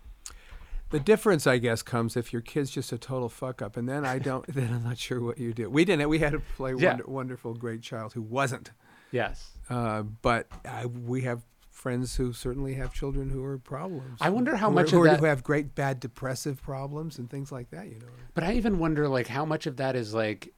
The 0.90 0.98
difference, 1.00 1.46
I 1.46 1.56
guess, 1.58 1.80
comes 1.82 2.16
if 2.16 2.32
your 2.32 2.42
kid's 2.42 2.70
just 2.70 2.92
a 2.92 2.98
total 2.98 3.28
fuck 3.30 3.62
up, 3.62 3.76
and 3.76 3.88
then 3.88 4.04
I 4.04 4.18
don't. 4.28 4.46
Then 4.46 4.72
I'm 4.74 4.84
not 4.84 4.98
sure 4.98 5.20
what 5.22 5.38
you 5.38 5.54
do. 5.54 5.70
We 5.70 5.84
didn't. 5.84 6.08
We 6.08 6.18
had 6.18 6.34
a 6.34 6.40
play 6.40 6.74
Yeah. 6.76 6.90
wonder, 6.90 7.04
wonderful, 7.06 7.54
great 7.54 7.80
child 7.82 8.12
who 8.14 8.20
wasn't. 8.22 8.72
Yes. 9.10 9.52
Uh, 9.70 10.02
but 10.02 10.48
I, 10.66 10.86
we 10.86 11.22
have 11.22 11.42
friends 11.70 12.16
who 12.16 12.32
certainly 12.34 12.74
have 12.74 12.92
children 12.92 13.30
who 13.30 13.42
are 13.44 13.56
problems. 13.58 14.18
I 14.20 14.28
wonder 14.30 14.56
how 14.56 14.68
Who 14.68 14.74
much 14.74 14.90
who, 14.90 14.98
of 14.98 15.02
are- 15.04 15.08
that- 15.12 15.20
who 15.20 15.26
have 15.26 15.42
great 15.42 15.74
bad 15.74 15.98
depressive 16.00 16.62
problems 16.62 17.18
and 17.18 17.28
things 17.30 17.50
like 17.50 17.70
that. 17.70 17.86
You 17.88 17.98
know. 17.98 18.06
But 18.34 18.44
I 18.44 18.52
even 18.54 18.78
wonder 18.78 19.08
like 19.08 19.28
how 19.28 19.44
much 19.46 19.66
of 19.66 19.76
that 19.78 19.96
is 19.96 20.12
like 20.14 20.52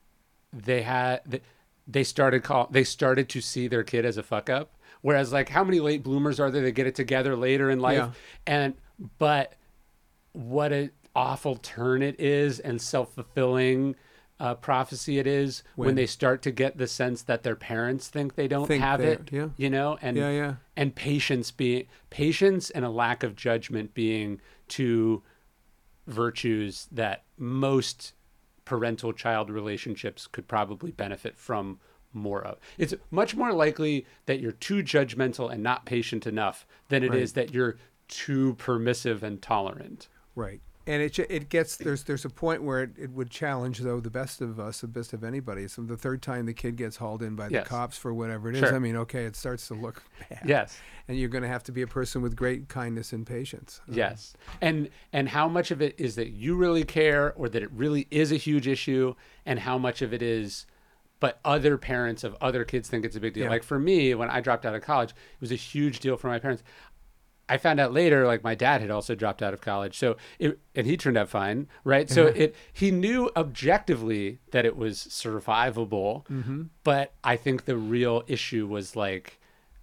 they 0.53 0.83
had 0.83 1.43
they 1.87 2.05
started 2.05 2.43
call 2.43 2.69
they 2.71 2.85
started 2.85 3.29
to 3.31 3.41
see 3.41 3.69
their 3.69 3.83
kid 3.85 4.05
as 4.05 4.17
a 4.17 4.23
fuck 4.23 4.49
up. 4.49 4.75
Whereas 5.03 5.33
like 5.33 5.49
how 5.51 5.65
many 5.65 5.81
late 5.81 6.03
bloomers 6.03 6.41
are 6.41 6.51
there 6.51 6.63
that 6.63 6.73
get 6.73 6.87
it 6.87 6.95
together 6.95 7.37
later 7.37 7.71
in 7.71 7.81
life? 7.81 7.97
Yeah. 7.99 8.11
And 8.47 8.75
but 9.19 9.55
what 10.33 10.73
an 10.73 10.91
awful 11.15 11.57
turn 11.57 12.03
it 12.03 12.19
is 12.19 12.59
and 12.59 12.81
self-fulfilling 12.81 13.95
uh, 14.41 14.55
prophecy 14.57 15.19
it 15.21 15.27
is 15.29 15.63
when, 15.77 15.87
When- 15.89 15.95
they 15.95 16.07
start 16.07 16.43
to 16.43 16.51
get 16.51 16.77
the 16.77 16.89
sense 16.89 17.23
that 17.23 17.43
their 17.45 17.55
parents 17.55 18.09
think 18.09 18.35
they 18.35 18.49
don't 18.49 18.67
Think 18.67 18.83
have 18.83 19.01
it 19.01 19.29
yeah. 19.31 19.49
you 19.57 19.71
know 19.71 19.97
and 20.03 20.17
Yeah, 20.17 20.31
yeah. 20.31 20.55
and 20.77 20.93
patience 20.95 21.51
being 21.53 21.87
patience 22.11 22.71
and 22.71 22.85
a 22.85 22.91
lack 22.91 23.23
of 23.23 23.37
judgment 23.37 23.95
being 23.95 24.41
two 24.67 25.23
virtues 26.07 26.89
that 26.93 27.25
most 27.39 28.13
parental 28.65 29.13
child 29.13 29.51
relationships 29.51 30.27
could 30.27 30.49
probably 30.49 30.91
benefit 30.91 31.37
from 31.37 31.79
more 32.13 32.43
of. 32.45 32.59
It's 32.79 32.95
much 33.11 33.35
more 33.35 33.53
likely 33.53 34.07
that 34.27 34.41
you're 34.41 34.53
too 34.53 34.83
judgmental 34.83 35.53
and 35.53 35.63
not 35.63 35.85
patient 35.85 36.27
enough 36.27 36.67
than 36.89 37.03
it 37.03 37.15
is 37.15 37.31
Right. 37.31 37.47
that 37.47 37.55
you're 37.55 37.77
too 38.09 38.55
permissive 38.55 39.23
and 39.23 39.41
tolerant. 39.43 40.09
Right. 40.35 40.61
And 40.87 41.03
it 41.03 41.19
it 41.19 41.49
gets 41.49 41.77
there's 41.77 42.03
there's 42.05 42.25
a 42.27 42.29
point 42.31 42.63
where 42.63 42.83
it, 42.83 42.91
it 42.99 43.11
would 43.11 43.31
challenge 43.31 43.79
though 43.79 44.01
the 44.01 44.11
best 44.11 44.41
of 44.43 44.61
us, 44.61 44.81
the 44.83 44.87
best 44.87 45.13
of 45.15 45.25
anybody. 45.25 45.67
So 45.67 45.81
the 45.83 45.97
third 45.97 46.21
time 46.21 46.45
the 46.45 46.53
kid 46.53 46.77
gets 46.77 46.97
hauled 46.97 47.23
in 47.23 47.37
by 47.37 47.49
the 47.49 47.55
Yes. 47.55 47.67
cops 47.69 47.97
for 47.97 48.13
whatever 48.13 48.51
it 48.51 48.57
is, 48.57 48.61
Sure. 48.61 48.75
I 48.75 48.79
mean, 48.79 48.97
okay, 48.97 49.25
it 49.25 49.35
starts 49.35 49.67
to 49.69 49.75
look 49.75 50.03
bad. 50.29 50.43
Yes. 50.45 50.79
And 51.09 51.19
you're 51.19 51.31
going 51.31 51.43
to 51.43 51.49
have 51.49 51.63
to 51.65 51.73
be 51.73 51.81
a 51.83 51.87
person 51.87 52.21
with 52.23 52.37
great 52.37 52.69
kindness 52.69 53.13
and 53.15 53.27
patience. 53.27 53.81
Uh, 53.89 53.93
Yes. 53.95 54.35
And 54.61 54.91
and 55.13 55.31
how 55.31 55.49
much 55.49 55.71
of 55.71 55.81
it 55.81 55.95
is 55.99 56.17
that 56.17 56.29
you 56.31 56.55
really 56.55 56.85
care 56.85 57.33
or 57.35 57.49
that 57.49 57.63
it 57.63 57.71
really 57.73 58.07
is 58.11 58.31
a 58.31 58.37
huge 58.37 58.69
issue 58.69 59.15
and 59.47 59.61
how 59.61 59.79
much 59.79 60.03
of 60.03 60.13
it 60.13 60.21
is 60.23 60.67
but 61.21 61.39
other 61.43 61.79
parents 61.79 62.23
of 62.25 62.37
other 62.43 62.65
kids 62.67 62.87
think 62.91 63.03
it's 63.03 63.17
a 63.17 63.21
big 63.21 63.33
deal. 63.33 63.45
Yeah. 63.45 63.49
Like 63.51 63.63
for 63.63 63.79
me, 63.79 64.15
when 64.15 64.29
I 64.29 64.43
dropped 64.43 64.67
out 64.67 64.75
of 64.75 64.83
college, 64.83 65.11
it 65.11 65.41
was 65.41 65.53
a 65.53 65.55
huge 65.55 66.01
deal 66.01 66.19
for 66.19 66.27
my 66.27 66.39
parents. 66.39 66.63
I 67.49 67.59
found 67.59 67.79
out 67.79 67.93
later, 67.93 68.27
like 68.27 68.43
my 68.43 68.55
dad 68.55 68.81
had 68.81 68.91
also 68.91 69.15
dropped 69.15 69.43
out 69.43 69.53
of 69.53 69.61
college, 69.61 69.99
so 69.99 70.17
it, 70.39 70.59
and 70.75 70.87
he 70.87 70.97
turned 70.97 71.19
out 71.19 71.29
fine, 71.29 71.69
right? 71.85 72.09
So 72.09 72.27
it 72.37 72.55
he 72.73 72.91
knew 72.91 73.31
objectively 73.37 74.39
that 74.53 74.65
it 74.65 74.77
was 74.77 74.99
survivable, 74.99 76.25
but 76.85 77.13
I 77.23 77.37
think 77.37 77.65
the 77.65 77.77
real 77.77 78.23
issue 78.27 78.67
was 78.67 78.97
like 78.97 79.39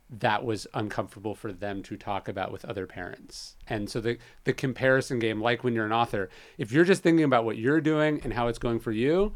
that 0.09 0.43
was 0.43 0.67
uncomfortable 0.73 1.33
for 1.35 1.53
them 1.53 1.81
to 1.83 1.95
talk 1.95 2.27
about 2.27 2.51
with 2.51 2.65
other 2.65 2.85
parents. 2.85 3.55
And 3.67 3.89
so 3.89 4.01
the 4.01 4.17
the 4.43 4.53
comparison 4.53 5.19
game, 5.19 5.39
like 5.39 5.63
when 5.63 5.73
you're 5.73 5.85
an 5.85 5.93
author, 5.93 6.29
if 6.57 6.71
you're 6.71 6.83
just 6.83 7.03
thinking 7.03 7.23
about 7.23 7.45
what 7.45 7.57
you're 7.57 7.79
doing 7.81 8.19
and 8.23 8.33
how 8.33 8.47
it's 8.47 8.59
going 8.59 8.79
for 8.79 8.91
you, 8.91 9.33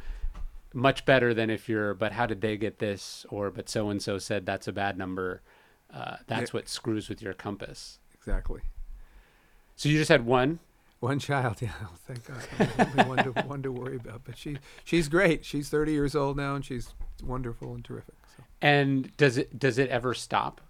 much 0.74 1.06
better 1.06 1.34
than 1.34 1.50
if 1.50 1.70
you're, 1.70 1.94
but 1.94 2.12
how 2.12 2.26
did 2.26 2.42
they 2.42 2.58
get 2.58 2.80
this? 2.80 3.26
Or 3.30 3.52
but 3.52 3.70
so 3.70 3.90
and 3.90 4.02
so 4.02 4.18
said 4.18 4.46
that's 4.46 4.68
a 4.68 4.74
bad 4.74 4.98
number. 4.98 5.42
Uh, 5.94 6.18
that's 6.28 6.52
what 6.54 6.68
screws 6.68 7.08
with 7.08 7.22
your 7.22 7.34
compass. 7.34 8.00
Exactly. 8.26 8.62
So 9.76 9.90
you 9.90 9.98
just 9.98 10.10
had 10.10 10.26
one. 10.26 10.60
One 11.00 11.20
child, 11.20 11.58
yeah. 11.62 11.72
Oh, 11.84 11.90
thank 12.08 12.26
God. 12.26 12.90
Only 12.98 13.04
one 13.10 13.34
to, 13.34 13.42
one 13.44 13.62
to 13.64 13.72
worry 13.72 13.98
about. 13.98 14.22
But 14.24 14.38
she 14.38 14.58
she's 14.84 15.08
great. 15.10 15.46
She's 15.46 15.70
30 15.70 15.92
years 15.92 16.16
old 16.16 16.38
now, 16.38 16.56
and 16.56 16.66
she's 16.66 16.94
wonderful 17.24 17.74
and 17.76 17.84
terrific. 17.84 18.16
So. 18.36 18.44
And 18.62 19.16
does 19.18 19.38
it 19.38 19.60
does 19.60 19.78
it 19.78 19.90
ever 19.90 20.14
stop? 20.14 20.62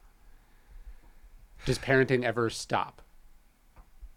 Does 1.66 1.78
parenting 1.80 2.24
ever 2.24 2.50
stop? 2.50 3.02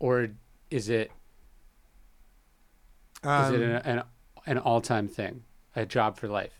Or 0.00 0.28
is 0.70 0.88
it 0.88 1.12
is 3.22 3.28
Um, 3.28 3.54
it 3.54 3.62
an, 3.62 3.70
an, 3.98 4.02
an 4.46 4.58
all 4.58 4.80
time 4.80 5.06
thing, 5.06 5.44
a 5.76 5.86
job 5.86 6.16
for 6.16 6.26
life? 6.26 6.58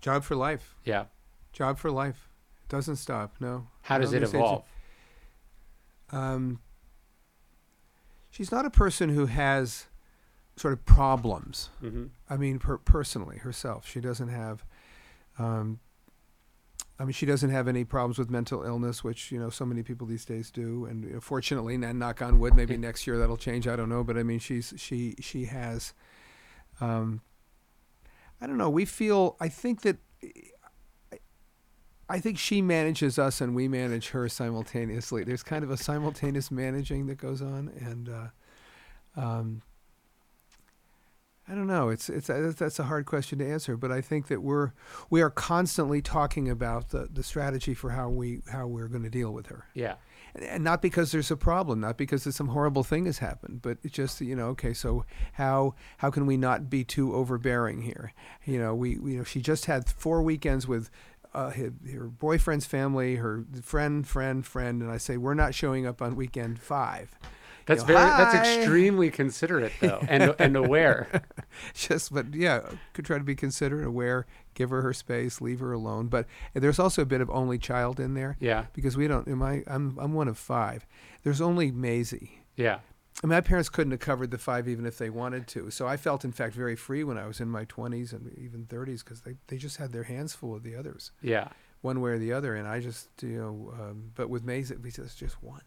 Job 0.00 0.24
for 0.24 0.36
life. 0.36 0.74
Yeah. 0.84 1.04
Job 1.52 1.78
for 1.78 1.90
life. 1.90 2.28
It 2.64 2.68
doesn't 2.70 2.96
stop. 2.96 3.34
No. 3.40 3.66
How 3.82 3.98
does 3.98 4.12
it 4.14 4.22
evolve? 4.22 4.64
Um, 6.12 6.60
she's 8.30 8.52
not 8.52 8.66
a 8.66 8.70
person 8.70 9.08
who 9.10 9.26
has 9.26 9.86
sort 10.56 10.74
of 10.74 10.84
problems. 10.84 11.70
hmm 11.80 12.06
I 12.28 12.36
mean, 12.36 12.58
per- 12.58 12.78
personally, 12.78 13.38
herself, 13.38 13.88
she 13.88 14.00
doesn't 14.00 14.28
have. 14.28 14.64
Um, 15.38 15.80
I 16.98 17.04
mean, 17.04 17.12
she 17.12 17.26
doesn't 17.26 17.50
have 17.50 17.66
any 17.68 17.84
problems 17.84 18.18
with 18.18 18.30
mental 18.30 18.62
illness, 18.62 19.02
which 19.02 19.32
you 19.32 19.38
know 19.40 19.50
so 19.50 19.64
many 19.64 19.82
people 19.82 20.06
these 20.06 20.24
days 20.24 20.50
do. 20.50 20.84
And 20.84 21.04
you 21.04 21.14
know, 21.14 21.20
fortunately, 21.20 21.74
and 21.74 21.98
knock 21.98 22.22
on 22.22 22.38
wood, 22.38 22.54
maybe 22.54 22.76
next 22.76 23.06
year 23.06 23.18
that'll 23.18 23.36
change. 23.38 23.66
I 23.66 23.76
don't 23.76 23.88
know, 23.88 24.04
but 24.04 24.16
I 24.18 24.22
mean, 24.22 24.38
she's 24.38 24.74
she 24.76 25.14
she 25.20 25.46
has. 25.46 25.94
Um, 26.80 27.22
I 28.40 28.46
don't 28.46 28.58
know. 28.58 28.70
We 28.70 28.84
feel. 28.84 29.36
I 29.40 29.48
think 29.48 29.82
that. 29.82 29.96
I- 32.08 32.20
think 32.20 32.38
she 32.38 32.60
manages 32.62 33.18
us 33.18 33.40
and 33.40 33.54
we 33.54 33.68
manage 33.68 34.10
her 34.10 34.28
simultaneously. 34.28 35.24
There's 35.24 35.42
kind 35.42 35.64
of 35.64 35.70
a 35.70 35.76
simultaneous 35.76 36.50
managing 36.50 37.06
that 37.06 37.16
goes 37.18 37.40
on, 37.42 37.70
and 37.80 38.08
uh, 38.08 39.20
um, 39.20 39.62
I 41.48 41.54
don't 41.56 41.66
know. 41.66 41.88
It's 41.88 42.08
it's 42.08 42.30
uh, 42.30 42.52
that's 42.56 42.78
a 42.78 42.84
hard 42.84 43.04
question 43.06 43.38
to 43.40 43.48
answer, 43.50 43.76
but 43.76 43.90
I 43.90 44.00
think 44.00 44.28
that 44.28 44.42
we're 44.42 44.72
we 45.10 45.20
are 45.22 45.30
constantly 45.30 46.00
talking 46.00 46.48
about 46.48 46.90
the, 46.90 47.08
the 47.12 47.22
strategy 47.24 47.74
for 47.74 47.90
how 47.90 48.08
we 48.08 48.42
how 48.50 48.66
we're 48.68 48.86
going 48.88 49.02
to 49.02 49.10
deal 49.10 49.32
with 49.32 49.46
her, 49.48 49.64
Yeah. 49.74 49.96
and, 50.36 50.44
and 50.44 50.64
not 50.64 50.80
because 50.80 51.10
there's 51.10 51.32
a 51.32 51.36
problem, 51.36 51.80
not 51.80 51.98
because 51.98 52.32
some 52.34 52.48
horrible 52.48 52.84
thing 52.84 53.06
has 53.06 53.18
happened, 53.18 53.60
but 53.60 53.78
it's 53.82 53.92
just 53.94 54.20
you 54.20 54.36
know 54.36 54.46
okay, 54.50 54.72
so 54.72 55.04
how 55.32 55.74
how 55.98 56.10
can 56.10 56.26
we 56.26 56.36
not 56.36 56.70
be 56.70 56.84
too 56.84 57.12
overbearing 57.12 57.82
here? 57.82 58.12
You 58.44 58.58
know, 58.60 58.74
we, 58.74 58.98
we 58.98 59.12
you 59.12 59.18
know 59.18 59.24
she 59.24 59.40
just 59.40 59.66
had 59.66 59.88
four 59.88 60.22
weekends 60.22 60.68
with. 60.68 60.90
Uh, 61.34 61.50
her, 61.50 61.72
her 61.92 62.04
boyfriend's 62.08 62.66
family, 62.66 63.16
her 63.16 63.44
friend, 63.62 64.06
friend, 64.06 64.44
friend, 64.46 64.82
and 64.82 64.90
I 64.90 64.98
say 64.98 65.16
we're 65.16 65.34
not 65.34 65.54
showing 65.54 65.86
up 65.86 66.02
on 66.02 66.14
weekend 66.14 66.58
five. 66.58 67.10
That's 67.64 67.82
know, 67.82 67.86
very. 67.94 67.98
That's 68.04 68.34
extremely 68.58 69.10
considerate, 69.10 69.72
though, 69.80 70.02
and 70.08 70.34
and 70.38 70.56
aware. 70.56 71.22
just 71.74 72.12
but 72.12 72.34
yeah 72.34 72.60
could 72.92 73.04
try 73.04 73.18
to 73.18 73.24
be 73.24 73.34
considerate 73.34 73.86
aware 73.86 74.26
give 74.54 74.70
her 74.70 74.82
her 74.82 74.92
space 74.92 75.40
leave 75.40 75.60
her 75.60 75.72
alone 75.72 76.08
but 76.08 76.26
there's 76.54 76.78
also 76.78 77.02
a 77.02 77.06
bit 77.06 77.20
of 77.20 77.30
only 77.30 77.58
child 77.58 78.00
in 78.00 78.14
there 78.14 78.36
Yeah. 78.40 78.66
because 78.72 78.96
we 78.96 79.06
don't 79.06 79.28
am 79.28 79.42
I, 79.42 79.62
i'm 79.66 79.96
i'm 79.98 80.12
one 80.14 80.28
of 80.28 80.36
five 80.38 80.86
there's 81.24 81.40
only 81.40 81.70
Maisie 81.70 82.42
Yeah. 82.56 82.78
And 83.22 83.30
my 83.30 83.40
parents 83.40 83.68
couldn't 83.68 83.92
have 83.92 84.00
covered 84.00 84.30
the 84.30 84.38
five 84.38 84.68
even 84.68 84.84
if 84.86 84.98
they 84.98 85.08
wanted 85.10 85.46
to 85.46 85.70
so 85.70 85.86
i 85.86 85.96
felt 85.96 86.24
in 86.24 86.32
fact 86.32 86.54
very 86.54 86.76
free 86.76 87.04
when 87.04 87.16
i 87.18 87.26
was 87.26 87.40
in 87.40 87.48
my 87.48 87.64
20s 87.64 88.12
and 88.12 88.32
even 88.38 88.66
30s 88.66 89.04
because 89.04 89.20
they, 89.22 89.34
they 89.48 89.56
just 89.56 89.76
had 89.76 89.92
their 89.92 90.04
hands 90.04 90.34
full 90.34 90.54
of 90.54 90.62
the 90.62 90.74
others 90.74 91.12
Yeah. 91.22 91.48
one 91.82 92.00
way 92.00 92.10
or 92.12 92.18
the 92.18 92.32
other 92.32 92.54
and 92.56 92.66
i 92.68 92.80
just 92.80 93.08
you 93.22 93.38
know 93.38 93.72
um, 93.80 94.10
but 94.14 94.28
with 94.28 94.44
Maisie 94.44 94.74
it's 94.84 94.96
just 94.96 95.18
just 95.18 95.42
one 95.42 95.62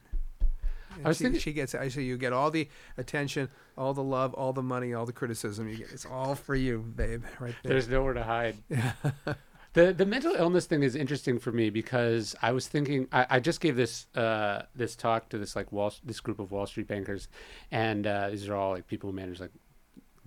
And 0.97 1.05
I 1.05 1.07
was 1.09 1.17
she, 1.17 1.23
thinking- 1.25 1.41
she 1.41 1.53
gets 1.53 1.75
I 1.75 1.89
say 1.89 2.03
you 2.03 2.17
get 2.17 2.31
all 2.31 2.49
the 2.51 2.69
attention, 2.97 3.49
all 3.77 3.93
the 3.93 4.01
love, 4.03 4.33
all 4.33 4.53
the 4.53 4.63
money, 4.63 4.93
all 4.93 5.05
the 5.05 5.11
criticism. 5.11 5.67
You 5.67 5.75
get 5.77 5.91
it's 5.91 6.05
all 6.05 6.35
for 6.35 6.55
you, 6.55 6.79
babe, 6.95 7.23
right 7.41 7.53
there. 7.63 7.71
There's 7.73 7.89
nowhere 7.89 8.13
to 8.13 8.23
hide. 8.23 8.55
The 9.75 9.91
the 9.91 10.05
mental 10.05 10.33
illness 10.33 10.67
thing 10.67 10.83
is 10.83 10.95
interesting 10.95 11.37
for 11.37 11.51
me 11.51 11.69
because 11.69 12.33
I 12.41 12.53
was 12.53 12.65
thinking 12.65 13.09
I, 13.11 13.25
I 13.29 13.39
just 13.41 13.59
gave 13.59 13.75
this 13.75 14.07
uh, 14.15 14.63
this 14.73 14.95
talk 14.95 15.27
to 15.29 15.37
this 15.37 15.53
like 15.53 15.69
Wall 15.73 15.93
this 16.01 16.21
group 16.21 16.39
of 16.39 16.51
Wall 16.51 16.65
Street 16.65 16.87
bankers, 16.87 17.27
and 17.71 18.07
uh, 18.07 18.29
these 18.29 18.47
are 18.47 18.55
all 18.55 18.71
like 18.71 18.87
people 18.87 19.09
who 19.09 19.15
manage 19.17 19.41
like 19.41 19.51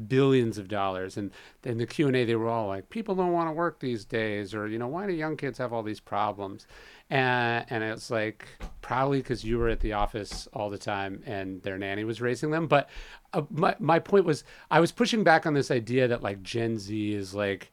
billions 0.06 0.58
of 0.58 0.68
dollars, 0.68 1.16
and 1.16 1.30
in 1.64 1.78
the 1.78 1.86
Q 1.86 2.08
and 2.08 2.16
A 2.16 2.26
they 2.26 2.36
were 2.36 2.50
all 2.50 2.66
like, 2.68 2.90
people 2.90 3.14
don't 3.14 3.32
want 3.32 3.48
to 3.48 3.52
work 3.54 3.80
these 3.80 4.04
days, 4.04 4.54
or 4.54 4.68
you 4.68 4.78
know 4.78 4.86
why 4.86 5.06
do 5.06 5.14
young 5.14 5.34
kids 5.34 5.56
have 5.56 5.72
all 5.72 5.82
these 5.82 5.98
problems, 5.98 6.66
and 7.08 7.64
and 7.70 7.82
it's 7.82 8.10
like 8.10 8.46
probably 8.82 9.20
because 9.20 9.44
you 9.44 9.56
were 9.56 9.70
at 9.70 9.80
the 9.80 9.94
office 9.94 10.46
all 10.52 10.68
the 10.68 10.76
time 10.76 11.22
and 11.24 11.62
their 11.62 11.78
nanny 11.78 12.04
was 12.04 12.20
raising 12.20 12.50
them, 12.50 12.66
but 12.66 12.90
uh, 13.32 13.40
my 13.48 13.74
my 13.78 13.98
point 13.98 14.26
was 14.26 14.44
I 14.70 14.80
was 14.80 14.92
pushing 14.92 15.24
back 15.24 15.46
on 15.46 15.54
this 15.54 15.70
idea 15.70 16.06
that 16.06 16.22
like 16.22 16.42
Gen 16.42 16.76
Z 16.76 17.14
is 17.14 17.34
like 17.34 17.72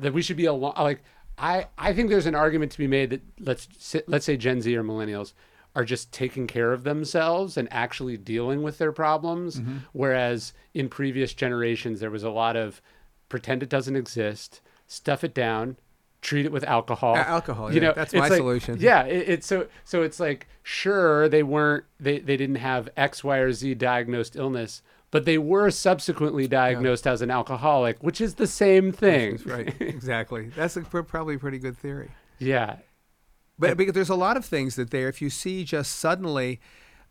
that 0.00 0.12
we 0.12 0.22
should 0.22 0.36
be 0.36 0.46
a 0.46 0.52
lo- 0.52 0.74
like 0.78 1.02
I 1.38 1.66
I 1.78 1.92
think 1.92 2.10
there's 2.10 2.26
an 2.26 2.34
argument 2.34 2.72
to 2.72 2.78
be 2.78 2.86
made 2.86 3.10
that 3.10 3.22
let's 3.38 3.68
say, 3.78 4.02
let's 4.06 4.26
say 4.26 4.36
Gen 4.36 4.60
Z 4.60 4.74
or 4.76 4.84
millennials 4.84 5.32
are 5.74 5.84
just 5.84 6.12
taking 6.12 6.46
care 6.46 6.72
of 6.72 6.82
themselves 6.82 7.56
and 7.56 7.68
actually 7.72 8.16
dealing 8.16 8.62
with 8.62 8.78
their 8.78 8.92
problems 8.92 9.60
mm-hmm. 9.60 9.78
whereas 9.92 10.52
in 10.74 10.88
previous 10.88 11.32
generations 11.32 12.00
there 12.00 12.10
was 12.10 12.24
a 12.24 12.30
lot 12.30 12.56
of 12.56 12.82
pretend 13.28 13.62
it 13.62 13.68
doesn't 13.68 13.94
exist 13.94 14.60
stuff 14.88 15.22
it 15.22 15.32
down 15.32 15.76
treat 16.22 16.44
it 16.44 16.52
with 16.52 16.64
alcohol 16.64 17.14
A- 17.14 17.20
alcohol, 17.20 17.72
you 17.72 17.80
yeah, 17.80 17.88
know 17.88 17.94
that's 17.94 18.12
my 18.12 18.28
like- 18.28 18.32
solution. 18.32 18.76
yeah 18.80 19.04
it, 19.04 19.28
it's 19.28 19.46
so 19.46 19.68
so 19.84 20.02
it's 20.02 20.18
like 20.20 20.48
sure 20.62 21.28
they 21.28 21.42
weren't 21.42 21.84
they 21.98 22.18
they 22.18 22.36
didn't 22.36 22.56
have 22.56 22.88
x 22.96 23.22
y 23.24 23.38
or 23.38 23.52
z 23.52 23.74
diagnosed 23.74 24.36
illness 24.36 24.82
but 25.10 25.24
they 25.24 25.38
were 25.38 25.70
subsequently 25.70 26.46
diagnosed 26.46 27.06
as 27.06 27.22
an 27.22 27.30
alcoholic 27.30 28.02
which 28.02 28.20
is 28.20 28.34
the 28.34 28.46
same 28.46 28.92
thing 28.92 29.32
That's 29.32 29.46
right. 29.46 29.74
Exactly. 29.80 30.48
That's 30.56 30.76
a, 30.76 30.82
pr- 30.82 31.02
probably 31.02 31.34
a 31.34 31.38
pretty 31.38 31.58
good 31.58 31.76
theory. 31.76 32.10
yeah 32.38 32.76
But 33.58 33.76
because 33.76 33.94
there's 33.94 34.08
a 34.08 34.14
lot 34.14 34.36
of 34.36 34.44
things 34.44 34.76
that 34.76 34.90
there, 34.90 35.08
if 35.08 35.20
you 35.20 35.30
see 35.30 35.64
just 35.64 35.98
suddenly, 35.98 36.60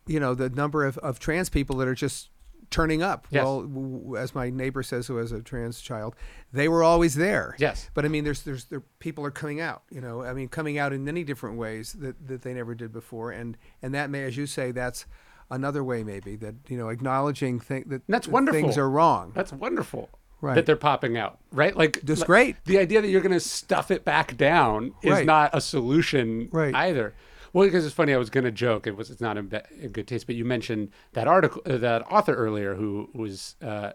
you 0.06 0.18
know, 0.18 0.34
the 0.34 0.50
number 0.50 0.84
of, 0.84 0.98
of 0.98 1.18
trans 1.18 1.48
people 1.48 1.76
that 1.76 1.86
are 1.88 1.94
just 1.94 2.30
turning 2.70 3.02
up. 3.02 3.26
Yes. 3.30 3.44
Well, 3.44 4.16
as 4.16 4.34
my 4.34 4.48
neighbor 4.50 4.82
says, 4.82 5.06
who 5.06 5.16
has 5.16 5.32
a 5.32 5.42
trans 5.42 5.80
child, 5.80 6.14
they 6.52 6.68
were 6.68 6.82
always 6.82 7.14
there. 7.14 7.54
yes 7.58 7.90
But 7.94 8.04
I 8.04 8.08
mean, 8.08 8.24
there's 8.24 8.42
there's 8.42 8.64
there, 8.66 8.82
people 8.98 9.24
are 9.26 9.30
coming 9.30 9.60
out. 9.60 9.82
You 9.90 10.00
know, 10.00 10.22
I 10.22 10.32
mean, 10.32 10.48
coming 10.48 10.78
out 10.78 10.92
in 10.92 11.04
many 11.04 11.24
different 11.24 11.56
ways 11.56 11.92
that, 11.94 12.26
that 12.28 12.42
they 12.42 12.54
never 12.54 12.74
did 12.74 12.92
before, 12.92 13.32
and 13.32 13.56
and 13.82 13.94
that 13.94 14.10
may, 14.10 14.24
as 14.24 14.36
you 14.36 14.46
say, 14.46 14.70
that's 14.72 15.06
another 15.50 15.82
way 15.84 16.02
maybe 16.04 16.36
that 16.36 16.54
you 16.68 16.76
know 16.76 16.88
acknowledging 16.88 17.60
th- 17.60 17.84
that 17.86 18.02
That's 18.08 18.26
that 18.26 18.32
wonderful. 18.32 18.60
things 18.60 18.78
are 18.78 18.88
wrong. 18.88 19.32
That's 19.34 19.52
wonderful. 19.52 20.08
Right. 20.42 20.54
That 20.54 20.64
they're 20.64 20.76
popping 20.76 21.18
out, 21.18 21.38
right? 21.52 21.76
Like 21.76 22.00
That's 22.02 22.20
like, 22.20 22.26
great. 22.26 22.56
The 22.64 22.78
idea 22.78 23.02
that 23.02 23.08
you're 23.08 23.20
going 23.20 23.32
to 23.32 23.40
stuff 23.40 23.90
it 23.90 24.06
back 24.06 24.38
down 24.38 24.94
is 25.02 25.10
Right. 25.10 25.26
not 25.26 25.50
a 25.52 25.60
solution 25.60 26.48
Right. 26.50 26.74
either. 26.74 27.14
Well, 27.52 27.66
because 27.66 27.84
it's 27.84 27.94
funny, 27.94 28.14
I 28.14 28.16
was 28.16 28.30
going 28.30 28.44
to 28.44 28.50
joke. 28.50 28.86
It 28.86 28.96
was 28.96 29.10
it's 29.10 29.20
not 29.20 29.36
in, 29.36 29.48
be- 29.48 29.58
in 29.78 29.90
good 29.92 30.08
taste, 30.08 30.26
but 30.26 30.36
you 30.36 30.46
mentioned 30.46 30.90
that 31.12 31.28
article, 31.28 31.60
uh, 31.66 31.76
that 31.78 32.02
author 32.10 32.34
earlier 32.34 32.74
who 32.74 33.10
was 33.12 33.56
uh, 33.60 33.90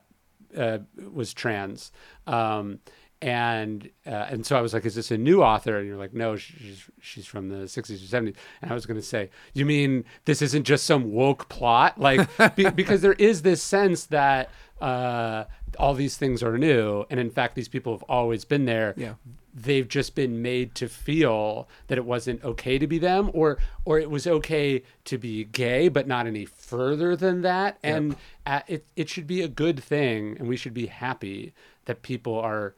uh, 0.56 0.80
was 1.12 1.34
trans, 1.34 1.92
um, 2.28 2.80
and 3.26 3.90
uh, 4.06 4.28
and 4.30 4.46
so 4.46 4.56
I 4.56 4.62
was 4.62 4.72
like, 4.72 4.86
"Is 4.86 4.94
this 4.94 5.10
a 5.10 5.18
new 5.18 5.42
author?" 5.42 5.80
And 5.80 5.88
you're 5.88 5.98
like, 5.98 6.14
"No, 6.14 6.36
she's 6.36 6.88
she's 7.02 7.26
from 7.26 7.50
the 7.50 7.66
'60s 7.66 7.96
or 7.96 8.22
'70s." 8.22 8.36
And 8.62 8.70
I 8.70 8.76
was 8.76 8.86
going 8.86 9.00
to 9.00 9.06
say, 9.06 9.32
"You 9.56 9.66
mean 9.66 10.06
this 10.26 10.44
isn't 10.44 10.64
just 10.64 10.86
some 10.86 11.12
woke 11.12 11.50
plot?" 11.50 12.00
Like 12.00 12.30
be, 12.56 12.70
because 12.76 13.02
there 13.02 13.14
is 13.14 13.42
this 13.42 13.64
sense 13.64 14.06
that 14.06 14.52
uh, 14.80 15.46
all 15.80 15.96
these 15.96 16.18
things 16.18 16.44
are 16.44 16.56
new, 16.56 17.06
and 17.10 17.20
in 17.20 17.32
fact, 17.32 17.56
these 17.56 17.68
people 17.68 17.94
have 17.94 18.04
always 18.04 18.46
been 18.46 18.66
there. 18.66 18.94
Yeah. 18.96 19.16
They've 19.56 19.88
just 19.88 20.14
been 20.14 20.44
made 20.44 20.76
to 20.76 20.88
feel 20.88 21.68
that 21.88 21.98
it 21.98 22.06
wasn't 22.06 22.44
okay 22.44 22.78
to 22.78 22.86
be 22.86 23.00
them, 23.00 23.32
or 23.34 23.58
or 23.86 23.98
it 23.98 24.12
was 24.12 24.28
okay 24.28 24.84
to 25.06 25.18
be 25.18 25.46
gay, 25.46 25.88
but 25.88 26.06
not 26.08 26.28
any 26.28 26.46
further 26.46 27.16
than 27.16 27.42
that. 27.42 27.80
And 27.82 28.18
uh, 28.46 28.62
it 28.68 28.86
it 28.96 29.10
should 29.10 29.26
be 29.26 29.42
a 29.42 29.48
good 29.48 29.84
thing, 29.84 30.36
and 30.38 30.48
we 30.48 30.58
should 30.58 30.76
be 30.76 30.86
happy 30.86 31.56
that 31.86 32.04
people 32.04 32.38
are 32.38 32.76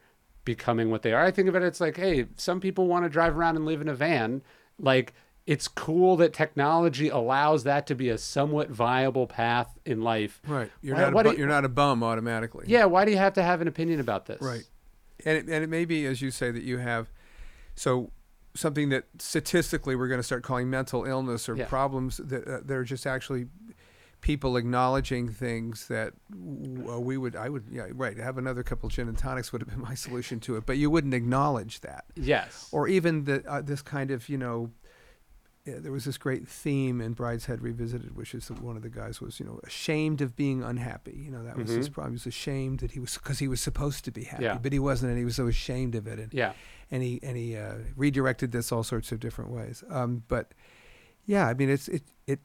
becoming 0.52 0.90
what 0.90 1.02
they 1.02 1.12
are. 1.12 1.22
I 1.22 1.30
think 1.30 1.46
of 1.48 1.54
it, 1.54 1.62
it's 1.62 1.78
like, 1.80 1.98
hey, 1.98 2.26
some 2.36 2.58
people 2.58 2.86
want 2.86 3.04
to 3.04 3.10
drive 3.10 3.36
around 3.36 3.56
and 3.56 3.66
live 3.66 3.82
in 3.82 3.88
a 3.88 3.94
van. 3.94 4.40
Like, 4.80 5.12
it's 5.46 5.68
cool 5.68 6.16
that 6.16 6.32
technology 6.32 7.10
allows 7.10 7.64
that 7.64 7.86
to 7.88 7.94
be 7.94 8.08
a 8.08 8.16
somewhat 8.16 8.70
viable 8.70 9.26
path 9.26 9.78
in 9.84 10.00
life. 10.00 10.40
Right. 10.46 10.70
You're 10.80 10.94
Why- 10.96 11.00
not 11.02 11.12
a 11.12 11.16
why 11.16 11.22
do 11.22 11.28
bu- 11.28 11.32
you- 11.34 11.38
you're 11.40 11.48
not 11.48 11.66
a 11.66 11.68
bum 11.68 12.02
automatically. 12.02 12.64
Yeah, 12.66 12.86
why 12.86 13.04
do 13.04 13.10
you 13.10 13.18
have 13.18 13.34
to 13.34 13.42
have 13.42 13.60
an 13.60 13.68
opinion 13.68 14.00
about 14.00 14.24
this? 14.24 14.40
Right. 14.40 14.64
And 15.26 15.36
it, 15.36 15.44
and 15.48 15.62
it 15.62 15.68
may 15.68 15.84
be, 15.84 16.06
as 16.06 16.22
you 16.22 16.30
say, 16.30 16.50
that 16.50 16.62
you 16.62 16.78
have 16.78 17.10
so 17.74 18.10
something 18.54 18.88
that 18.88 19.04
statistically 19.18 19.94
we're 19.96 20.08
going 20.08 20.18
to 20.18 20.24
start 20.24 20.42
calling 20.42 20.70
mental 20.70 21.04
illness 21.04 21.46
or 21.48 21.56
Yeah. 21.56 21.66
problems 21.66 22.16
that 22.16 22.48
uh, 22.48 22.60
they're 22.64 22.84
just 22.84 23.06
actually 23.06 23.48
people 24.20 24.56
acknowledging 24.56 25.28
things 25.28 25.86
that 25.88 26.12
uh, 26.90 27.00
we 27.00 27.16
would 27.16 27.36
I 27.36 27.48
would 27.48 27.66
yeah 27.70 27.86
right 27.92 28.16
have 28.18 28.36
another 28.38 28.62
couple 28.62 28.88
gin 28.88 29.08
and 29.08 29.16
tonics 29.16 29.52
would 29.52 29.62
have 29.62 29.68
been 29.70 29.80
my 29.80 29.94
solution 29.94 30.40
to 30.40 30.56
it 30.56 30.66
but 30.66 30.76
you 30.76 30.90
wouldn't 30.90 31.14
acknowledge 31.14 31.80
that 31.82 32.04
Yes. 32.16 32.68
or 32.72 32.88
even 32.88 33.24
the 33.24 33.44
uh, 33.48 33.60
this 33.62 33.80
kind 33.82 34.10
of 34.10 34.28
you 34.28 34.38
know 34.38 34.70
yeah, 35.64 35.74
there 35.80 35.92
was 35.92 36.06
this 36.06 36.16
great 36.16 36.48
theme 36.48 36.98
in 37.02 37.14
Brideshead 37.14 37.60
Revisited, 37.60 38.16
which 38.16 38.34
is 38.34 38.48
that 38.48 38.62
one 38.62 38.74
of 38.78 38.82
the 38.82 38.88
guys 38.88 39.20
was, 39.20 39.38
you 39.38 39.44
know, 39.44 39.60
ashamed 39.64 40.22
of 40.22 40.34
being 40.34 40.62
unhappy. 40.62 41.12
You 41.22 41.30
know, 41.30 41.44
that 41.44 41.58
was 41.58 41.68
his 41.68 41.90
Mhm. 41.90 41.92
problem. 41.92 42.12
He 42.12 42.14
was 42.14 42.26
ashamed 42.26 42.78
that 42.80 42.92
he 42.92 43.00
was 43.00 43.18
because 43.18 43.38
he 43.38 43.48
was 43.48 43.60
supposed 43.60 44.02
to 44.06 44.10
be 44.10 44.24
happy, 44.24 44.44
Yeah. 44.44 44.56
but 44.56 44.72
he 44.72 44.78
wasn't, 44.78 45.10
and 45.10 45.18
he 45.18 45.26
was 45.26 45.36
so 45.36 45.46
ashamed 45.46 45.94
of 45.94 46.06
it. 46.06 46.18
And 46.18 46.32
yeah. 46.32 46.54
and 46.90 47.02
he 47.02 47.20
and 47.22 47.36
he 47.36 47.54
uh, 47.54 47.74
redirected 47.96 48.50
this 48.50 48.72
all 48.72 48.82
sorts 48.82 49.12
of 49.12 49.20
different 49.20 49.50
ways. 49.50 49.84
Um, 49.90 50.22
but 50.26 50.54
yeah, 51.26 51.46
I 51.46 51.52
mean, 51.52 51.68
it's 51.68 51.86
it 51.88 52.04
it 52.26 52.40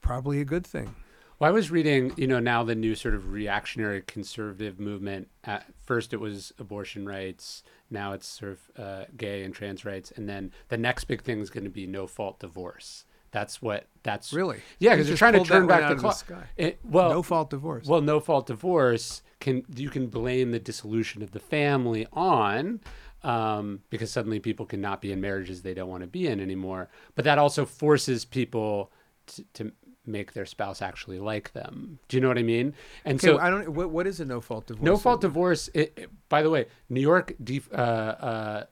probably 0.00 0.40
a 0.40 0.44
good 0.44 0.66
thing. 0.66 0.94
Well, 1.38 1.48
I 1.48 1.52
was 1.52 1.70
reading, 1.70 2.12
you 2.16 2.26
know, 2.26 2.40
now 2.40 2.64
the 2.64 2.74
new 2.74 2.96
sort 2.96 3.14
of 3.14 3.30
reactionary 3.30 4.02
conservative 4.02 4.80
movement. 4.80 5.28
At 5.44 5.66
first, 5.84 6.12
it 6.12 6.16
was 6.16 6.52
abortion 6.58 7.06
rights. 7.06 7.62
Now 7.90 8.12
it's 8.12 8.26
sort 8.26 8.52
of 8.52 8.82
uh, 8.84 9.04
gay 9.16 9.44
and 9.44 9.54
trans 9.54 9.84
rights, 9.84 10.12
and 10.16 10.28
then 10.28 10.52
the 10.68 10.76
next 10.76 11.04
big 11.04 11.22
thing 11.22 11.40
is 11.40 11.48
going 11.48 11.64
to 11.64 11.70
be 11.70 11.86
no 11.86 12.06
fault 12.08 12.40
divorce. 12.40 13.04
That's 13.30 13.62
what. 13.62 13.86
That's 14.02 14.32
Really? 14.32 14.60
Yeah, 14.78 14.90
You 14.90 14.96
because 14.96 15.08
they're 15.08 15.16
trying 15.16 15.34
to 15.34 15.44
turn 15.44 15.66
back 15.66 15.88
the 15.88 15.96
clock. 15.96 16.24
It- 16.56 16.80
well, 16.82 17.10
no 17.10 17.22
fault 17.22 17.50
divorce. 17.50 17.86
well, 17.86 18.00
no 18.00 18.20
fault 18.20 18.46
divorce 18.46 19.22
can 19.40 19.64
you 19.76 19.90
can 19.90 20.08
blame 20.08 20.50
the 20.50 20.58
dissolution 20.58 21.22
of 21.22 21.30
the 21.30 21.38
family 21.38 22.06
on 22.12 22.80
um, 23.22 23.80
because 23.90 24.10
suddenly 24.10 24.40
people 24.40 24.66
cannot 24.66 25.00
be 25.00 25.12
in 25.12 25.20
marriages 25.20 25.62
they 25.62 25.74
don't 25.74 25.88
want 25.88 26.02
to 26.02 26.06
be 26.08 26.26
in 26.26 26.40
anymore. 26.40 26.88
But 27.14 27.24
that 27.24 27.38
also 27.38 27.64
forces 27.64 28.24
people 28.24 28.90
to, 29.26 29.44
to 29.54 29.72
make 30.08 30.32
their 30.32 30.46
spouse 30.46 30.80
actually 30.82 31.18
like 31.20 31.52
them. 31.52 31.98
Do 32.08 32.16
you 32.16 32.20
know 32.20 32.28
what 32.28 32.38
I 32.38 32.42
mean? 32.42 32.74
And 33.04 33.18
okay, 33.18 33.26
so 33.28 33.36
well, 33.36 33.44
I 33.44 33.50
don't. 33.50 33.68
What, 33.74 33.90
what 33.90 34.06
is 34.06 34.18
a 34.20 34.24
no 34.24 34.40
fault 34.40 34.66
divorce? 34.66 34.84
no 34.84 34.96
fault 34.96 35.20
divorce. 35.20 35.68
It, 35.74 35.92
it- 35.96 36.10
by 36.28 36.42
the 36.42 36.50
way, 36.50 36.66
New 36.88 37.00
York 37.00 37.34
def, 37.42 37.72
uh, 37.72 37.76
uh, 37.76 38.64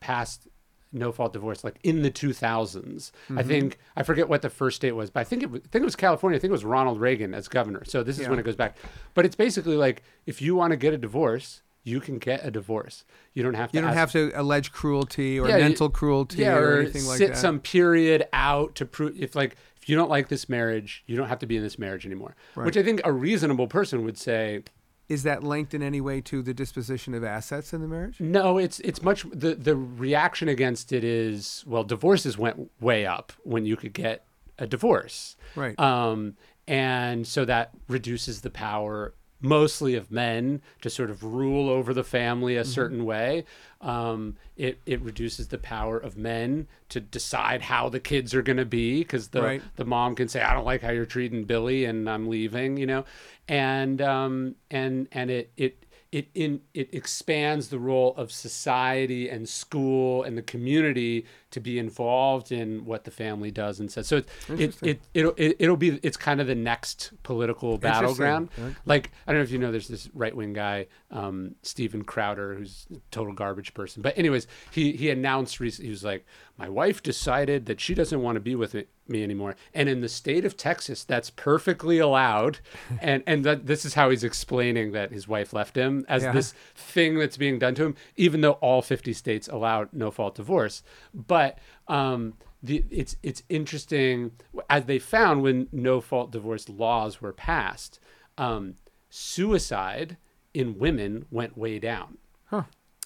passed 0.00 0.48
no 0.90 1.12
fault 1.12 1.32
divorce 1.34 1.64
like 1.64 1.78
in 1.82 2.00
the 2.02 2.10
2000s. 2.10 3.10
I 3.36 3.42
think 3.42 3.78
I 3.96 4.02
forget 4.02 4.28
what 4.28 4.40
the 4.42 4.48
first 4.50 4.76
state 4.76 4.92
was, 4.92 5.10
but 5.10 5.20
I 5.20 5.24
think 5.24 5.42
it 5.42 5.50
was, 5.50 5.60
I 5.64 5.68
think 5.70 5.82
it 5.82 5.84
was 5.84 5.96
California. 5.96 6.36
I 6.38 6.40
think 6.40 6.48
it 6.48 6.52
was 6.52 6.64
Ronald 6.64 6.98
Reagan 7.00 7.34
as 7.34 7.46
governor. 7.48 7.82
So 7.84 8.02
this 8.02 8.16
is 8.18 8.22
Yeah. 8.24 8.30
when 8.30 8.38
it 8.38 8.42
goes 8.44 8.56
back. 8.56 8.76
But 9.14 9.26
it's 9.26 9.36
basically 9.36 9.76
like 9.76 10.02
if 10.26 10.40
you 10.40 10.54
want 10.54 10.70
to 10.72 10.76
get 10.78 10.94
a 10.94 10.98
divorce, 10.98 11.60
you 11.84 12.00
can 12.00 12.18
get 12.18 12.44
a 12.44 12.50
divorce. 12.50 13.04
You 13.34 13.42
don't 13.42 13.54
have 13.54 13.70
to. 13.72 13.76
You 13.76 13.82
don't 13.82 13.90
ask- 13.90 13.98
have 13.98 14.12
to 14.12 14.32
allege 14.34 14.72
cruelty 14.72 15.38
or 15.38 15.48
Yeah, 15.48 15.58
mental 15.58 15.90
cruelty 15.90 16.38
yeah, 16.38 16.56
or, 16.56 16.76
or 16.76 16.80
anything 16.80 17.04
like 17.06 17.18
that. 17.18 17.26
sit 17.28 17.36
some 17.36 17.60
period 17.60 18.26
out 18.32 18.74
to 18.76 18.86
prove 18.86 19.14
if 19.20 19.34
like 19.36 19.56
you 19.88 19.96
don't 19.96 20.10
like 20.10 20.28
this 20.28 20.48
marriage, 20.48 21.02
you 21.06 21.16
don't 21.16 21.28
have 21.28 21.38
to 21.40 21.46
be 21.46 21.56
in 21.56 21.62
this 21.62 21.78
marriage 21.78 22.04
anymore. 22.06 22.36
Which 22.54 22.76
I 22.76 22.82
think 22.82 23.00
a 23.04 23.12
reasonable 23.12 23.66
person 23.68 24.04
would 24.04 24.18
say, 24.18 24.62
Is 25.08 25.22
that 25.22 25.42
linked 25.42 25.72
in 25.74 25.82
any 25.82 26.00
way 26.00 26.20
to 26.22 26.42
the 26.42 26.52
disposition 26.54 27.14
of 27.14 27.24
assets 27.24 27.72
in 27.72 27.80
the 27.80 27.88
marriage? 27.88 28.20
No, 28.20 28.58
it's 28.58 28.80
it's 28.80 29.02
much 29.02 29.24
the 29.32 29.54
the 29.54 29.74
reaction 29.76 30.48
against 30.48 30.92
it 30.92 31.04
is 31.04 31.64
well, 31.66 31.84
divorces 31.84 32.36
went 32.36 32.70
way 32.80 33.06
up 33.06 33.32
when 33.44 33.64
you 33.64 33.76
could 33.76 33.92
get 33.94 34.24
a 34.58 34.66
divorce, 34.66 35.36
Right. 35.54 35.78
um, 35.78 36.36
and 36.66 37.26
so 37.26 37.44
that 37.44 37.70
reduces 37.88 38.40
the 38.42 38.50
power 38.50 39.14
mostly 39.40 39.94
of 39.94 40.10
men 40.10 40.60
to 40.82 40.90
sort 40.90 41.10
of 41.10 41.22
rule 41.22 41.68
over 41.70 41.94
the 41.94 42.04
family 42.04 42.54
Mm-hmm. 42.54 42.62
a 42.62 42.64
certain 42.64 43.04
way. 43.04 43.44
Um, 43.80 44.36
it 44.56 44.80
it 44.86 45.00
reduces 45.02 45.48
the 45.48 45.58
power 45.58 45.96
of 45.98 46.16
men 46.16 46.66
to 46.88 47.00
decide 47.00 47.62
how 47.62 47.88
the 47.88 48.00
kids 48.00 48.34
are 48.34 48.42
going 48.42 48.56
to 48.56 48.64
be 48.64 48.98
because 49.00 49.28
the 49.28 49.42
Right. 49.42 49.62
the 49.76 49.84
mom 49.84 50.14
can 50.16 50.26
say 50.28 50.40
I 50.42 50.52
don't 50.54 50.64
like 50.64 50.82
how 50.82 50.90
you're 50.90 51.06
treating 51.06 51.44
Billy 51.44 51.84
and 51.84 52.10
I'm 52.10 52.28
leaving, 52.28 52.76
you 52.76 52.86
know, 52.86 53.04
and 53.46 54.02
um, 54.02 54.56
and 54.70 55.06
and 55.12 55.30
it 55.30 55.52
it 55.56 55.84
it 56.10 56.28
in 56.34 56.60
it 56.72 56.92
expands 56.94 57.68
the 57.68 57.78
role 57.78 58.14
of 58.16 58.32
society 58.32 59.28
and 59.28 59.46
school 59.46 60.22
and 60.22 60.38
the 60.38 60.42
community 60.42 61.26
to 61.50 61.60
be 61.60 61.78
involved 61.78 62.50
in 62.50 62.84
what 62.84 63.04
the 63.04 63.10
family 63.10 63.50
does 63.50 63.78
and 63.78 63.90
says. 63.90 64.06
So 64.06 64.16
it 64.16 64.28
it, 64.48 64.82
it 64.82 65.00
it'll 65.12 65.34
it, 65.36 65.56
it'll 65.58 65.76
be 65.76 66.00
it's 66.02 66.16
kind 66.16 66.40
of 66.40 66.46
the 66.46 66.54
next 66.54 67.12
political 67.22 67.76
battleground. 67.76 68.48
Okay. 68.58 68.74
Like 68.86 69.10
I 69.26 69.32
don't 69.32 69.40
know 69.40 69.44
if 69.44 69.50
you 69.50 69.58
know, 69.58 69.70
there's 69.70 69.88
this 69.88 70.08
right 70.14 70.34
wing 70.34 70.54
guy, 70.54 70.86
um, 71.10 71.54
Steven 71.62 72.04
Crowder, 72.04 72.54
who's 72.54 72.86
a 72.90 73.00
total 73.10 73.34
garbage 73.34 73.74
person. 73.74 74.02
But 74.02 74.16
anyways, 74.16 74.46
he 74.70 74.92
he 74.92 75.10
announced 75.10 75.60
recently 75.60 75.88
he 75.88 75.90
was 75.90 76.04
like, 76.04 76.24
my 76.58 76.68
wife 76.68 77.02
decided 77.02 77.66
that 77.66 77.80
she 77.80 77.94
doesn't 77.94 78.20
want 78.20 78.36
to 78.36 78.40
be 78.40 78.54
with 78.56 78.74
me 79.06 79.22
anymore. 79.22 79.54
And 79.72 79.88
in 79.88 80.00
the 80.00 80.08
state 80.08 80.44
of 80.44 80.56
Texas, 80.56 81.04
that's 81.04 81.30
perfectly 81.30 81.98
allowed. 81.98 82.58
and 83.00 83.22
and 83.26 83.44
that 83.44 83.66
this 83.66 83.84
is 83.84 83.94
how 83.94 84.10
he's 84.10 84.24
explaining 84.24 84.92
that 84.92 85.12
his 85.12 85.28
wife 85.28 85.52
left 85.52 85.76
him 85.76 86.04
as 86.08 86.24
Yeah. 86.24 86.32
this 86.32 86.52
thing 86.74 87.18
that's 87.18 87.36
being 87.36 87.58
done 87.58 87.74
to 87.76 87.84
him, 87.84 87.94
even 88.16 88.40
though 88.40 88.52
all 88.60 88.82
50 88.82 89.12
states 89.12 89.46
allow 89.48 89.88
no 89.92 90.10
fault 90.10 90.34
divorce. 90.34 90.82
But 91.14 91.58
um, 91.86 92.34
the, 92.62 92.84
it's 92.90 93.16
it's 93.22 93.44
interesting 93.48 94.32
as 94.68 94.84
they 94.86 94.98
found 94.98 95.42
when 95.42 95.68
no 95.70 96.00
fault 96.00 96.32
divorce 96.32 96.68
laws 96.68 97.20
were 97.22 97.32
passed, 97.32 98.00
um, 98.36 98.74
suicide 99.10 100.16
in 100.54 100.78
women 100.78 101.26
went 101.30 101.56
way 101.56 101.78
down. 101.78 102.18
Huh. 102.46 102.64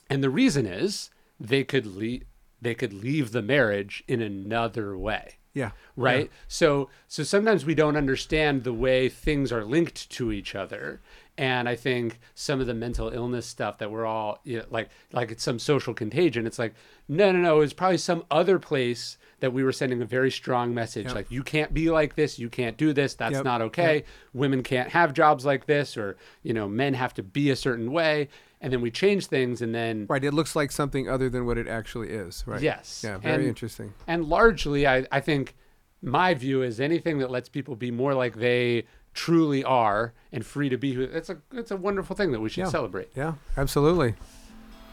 And 0.09 0.23
the 0.23 0.31
reason 0.31 0.65
is 0.67 1.11
they 1.39 1.65
could 1.65 1.85
leave 1.87 2.23
they 2.63 2.75
could 2.75 2.93
leave 2.95 3.33
the 3.33 3.43
marriage 3.43 4.03
in 4.09 4.23
another 4.23 4.97
way. 4.97 5.35
Yeah. 5.55 5.73
right? 5.97 6.31
So 6.49 6.89
so 7.09 7.23
sometimes 7.23 7.67
we 7.67 7.75
don't 7.75 7.97
understand 7.97 8.65
the 8.65 8.73
way 8.73 9.11
things 9.11 9.53
are 9.53 9.65
linked 9.67 10.09
to 10.13 10.33
each 10.33 10.55
other. 10.55 11.03
And 11.39 11.67
i 11.69 11.77
think 11.77 12.21
some 12.35 12.61
of 12.61 12.67
the 12.67 12.75
mental 12.75 13.09
illness 13.09 13.47
stuff 13.47 13.79
that 13.79 13.91
we're 13.91 14.05
all 14.07 14.41
you 14.45 14.59
know, 14.59 14.65
like 14.71 14.89
like 15.13 15.31
it's 15.31 15.43
some 15.43 15.59
social 15.59 15.93
contagion. 15.93 16.47
It's 16.47 16.59
like 16.59 16.75
no 17.09 17.33
no 17.33 17.39
no 17.41 17.61
it's 17.61 17.75
probably 17.75 17.99
some 17.99 18.25
other 18.31 18.59
place 18.59 19.19
that 19.41 19.53
we 19.53 19.63
were 19.65 19.73
sending 19.73 20.01
a 20.01 20.07
very 20.07 20.31
strong 20.31 20.73
message 20.73 21.07
Yep. 21.07 21.15
like 21.15 21.31
you 21.31 21.43
can't 21.43 21.75
be 21.75 21.91
like 21.91 22.15
this. 22.15 22.39
You 22.39 22.49
can't 22.49 22.77
do 22.79 22.93
this. 22.95 23.15
That's 23.15 23.35
Yep. 23.35 23.45
not 23.45 23.61
okay. 23.63 24.05
Women 24.33 24.63
can't 24.63 24.89
have 24.91 25.13
jobs 25.13 25.45
like 25.45 25.67
this 25.67 25.97
or 25.99 26.17
you 26.43 26.55
know 26.55 26.67
men 26.69 26.95
have 26.95 27.13
to 27.15 27.23
be 27.23 27.51
a 27.51 27.57
certain 27.57 27.93
way 27.93 28.29
and 28.63 28.73
then 28.73 28.81
we 28.81 28.91
change 28.91 29.27
things 29.27 29.61
and 29.61 29.75
then 29.75 30.07
Right. 30.09 30.25
It 30.25 30.33
looks 30.33 30.57
like 30.57 30.73
something 30.73 31.09
other 31.11 31.29
than 31.29 31.45
what 31.45 31.59
it 31.59 31.69
actually 31.69 32.09
is. 32.09 32.43
Right. 32.47 32.63
Yes. 32.63 33.03
Yeah. 33.05 33.19
Very 33.19 33.35
And- 33.35 33.45
interesting. 33.49 33.93
and 34.07 34.25
largely 34.25 34.87
I, 34.87 35.05
I 35.13 35.21
think 35.21 35.55
my 36.01 36.33
view 36.35 36.63
is 36.63 36.81
anything 36.81 37.19
that 37.19 37.31
lets 37.31 37.49
people 37.51 37.77
be 37.77 37.91
more 37.91 38.15
like 38.15 38.37
they 38.37 38.85
truly 39.15 39.63
are 39.63 40.15
and 40.33 40.47
free 40.47 40.69
to 40.71 40.79
be 40.79 40.95
who 40.95 41.03
it's 41.03 41.29
a 41.29 41.37
it's 41.53 41.71
a 41.71 41.77
wonderful 41.77 42.17
thing 42.17 42.33
that 42.33 42.41
we 42.41 42.49
should 42.49 42.65
Yeah. 42.65 42.71
celebrate 42.71 43.11
Yeah. 43.15 43.35
Absolutely. 43.59 44.15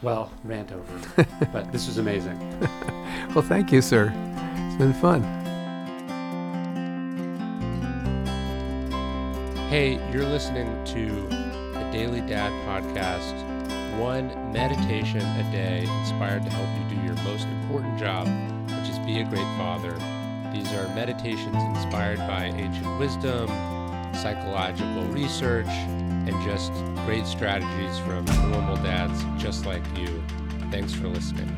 well 0.01 0.32
rant 0.43 0.71
over 0.73 1.27
but 1.53 1.71
this 1.71 1.88
was 1.88 1.97
amazing 1.99 2.38
Well, 3.36 3.43
thank 3.45 3.71
you, 3.71 3.79
sir. 3.82 4.12
It's 4.15 4.75
been 4.77 4.93
fun. 4.93 5.21
Hey, 9.69 9.99
you're 10.12 10.25
listening 10.25 10.67
to 10.86 11.05
the 11.77 11.89
Daily 11.91 12.21
Dad 12.21 12.51
Podcast. 12.65 13.36
One 13.99 14.53
meditation 14.53 15.19
a 15.19 15.51
day 15.51 15.83
inspired 15.99 16.45
to 16.45 16.49
help 16.49 16.69
you 16.79 16.95
do 16.95 17.05
your 17.05 17.15
most 17.25 17.45
important 17.47 17.99
job, 17.99 18.27
which 18.69 18.89
is 18.89 18.97
be 18.99 19.19
a 19.19 19.25
great 19.25 19.43
father. 19.57 19.91
These 20.53 20.71
are 20.71 20.88
meditations 20.95 21.57
inspired 21.75 22.19
by 22.19 22.45
ancient 22.45 22.97
wisdom, 22.97 23.47
psychological 24.15 25.03
research, 25.07 25.67
and 25.67 26.31
just 26.45 26.71
great 27.05 27.25
strategies 27.25 27.99
from 27.99 28.23
normal 28.49 28.77
dads 28.77 29.21
just 29.38 29.65
like 29.65 29.83
you. 29.97 30.23
Thanks 30.71 30.93
for 30.93 31.09
listening. 31.09 31.53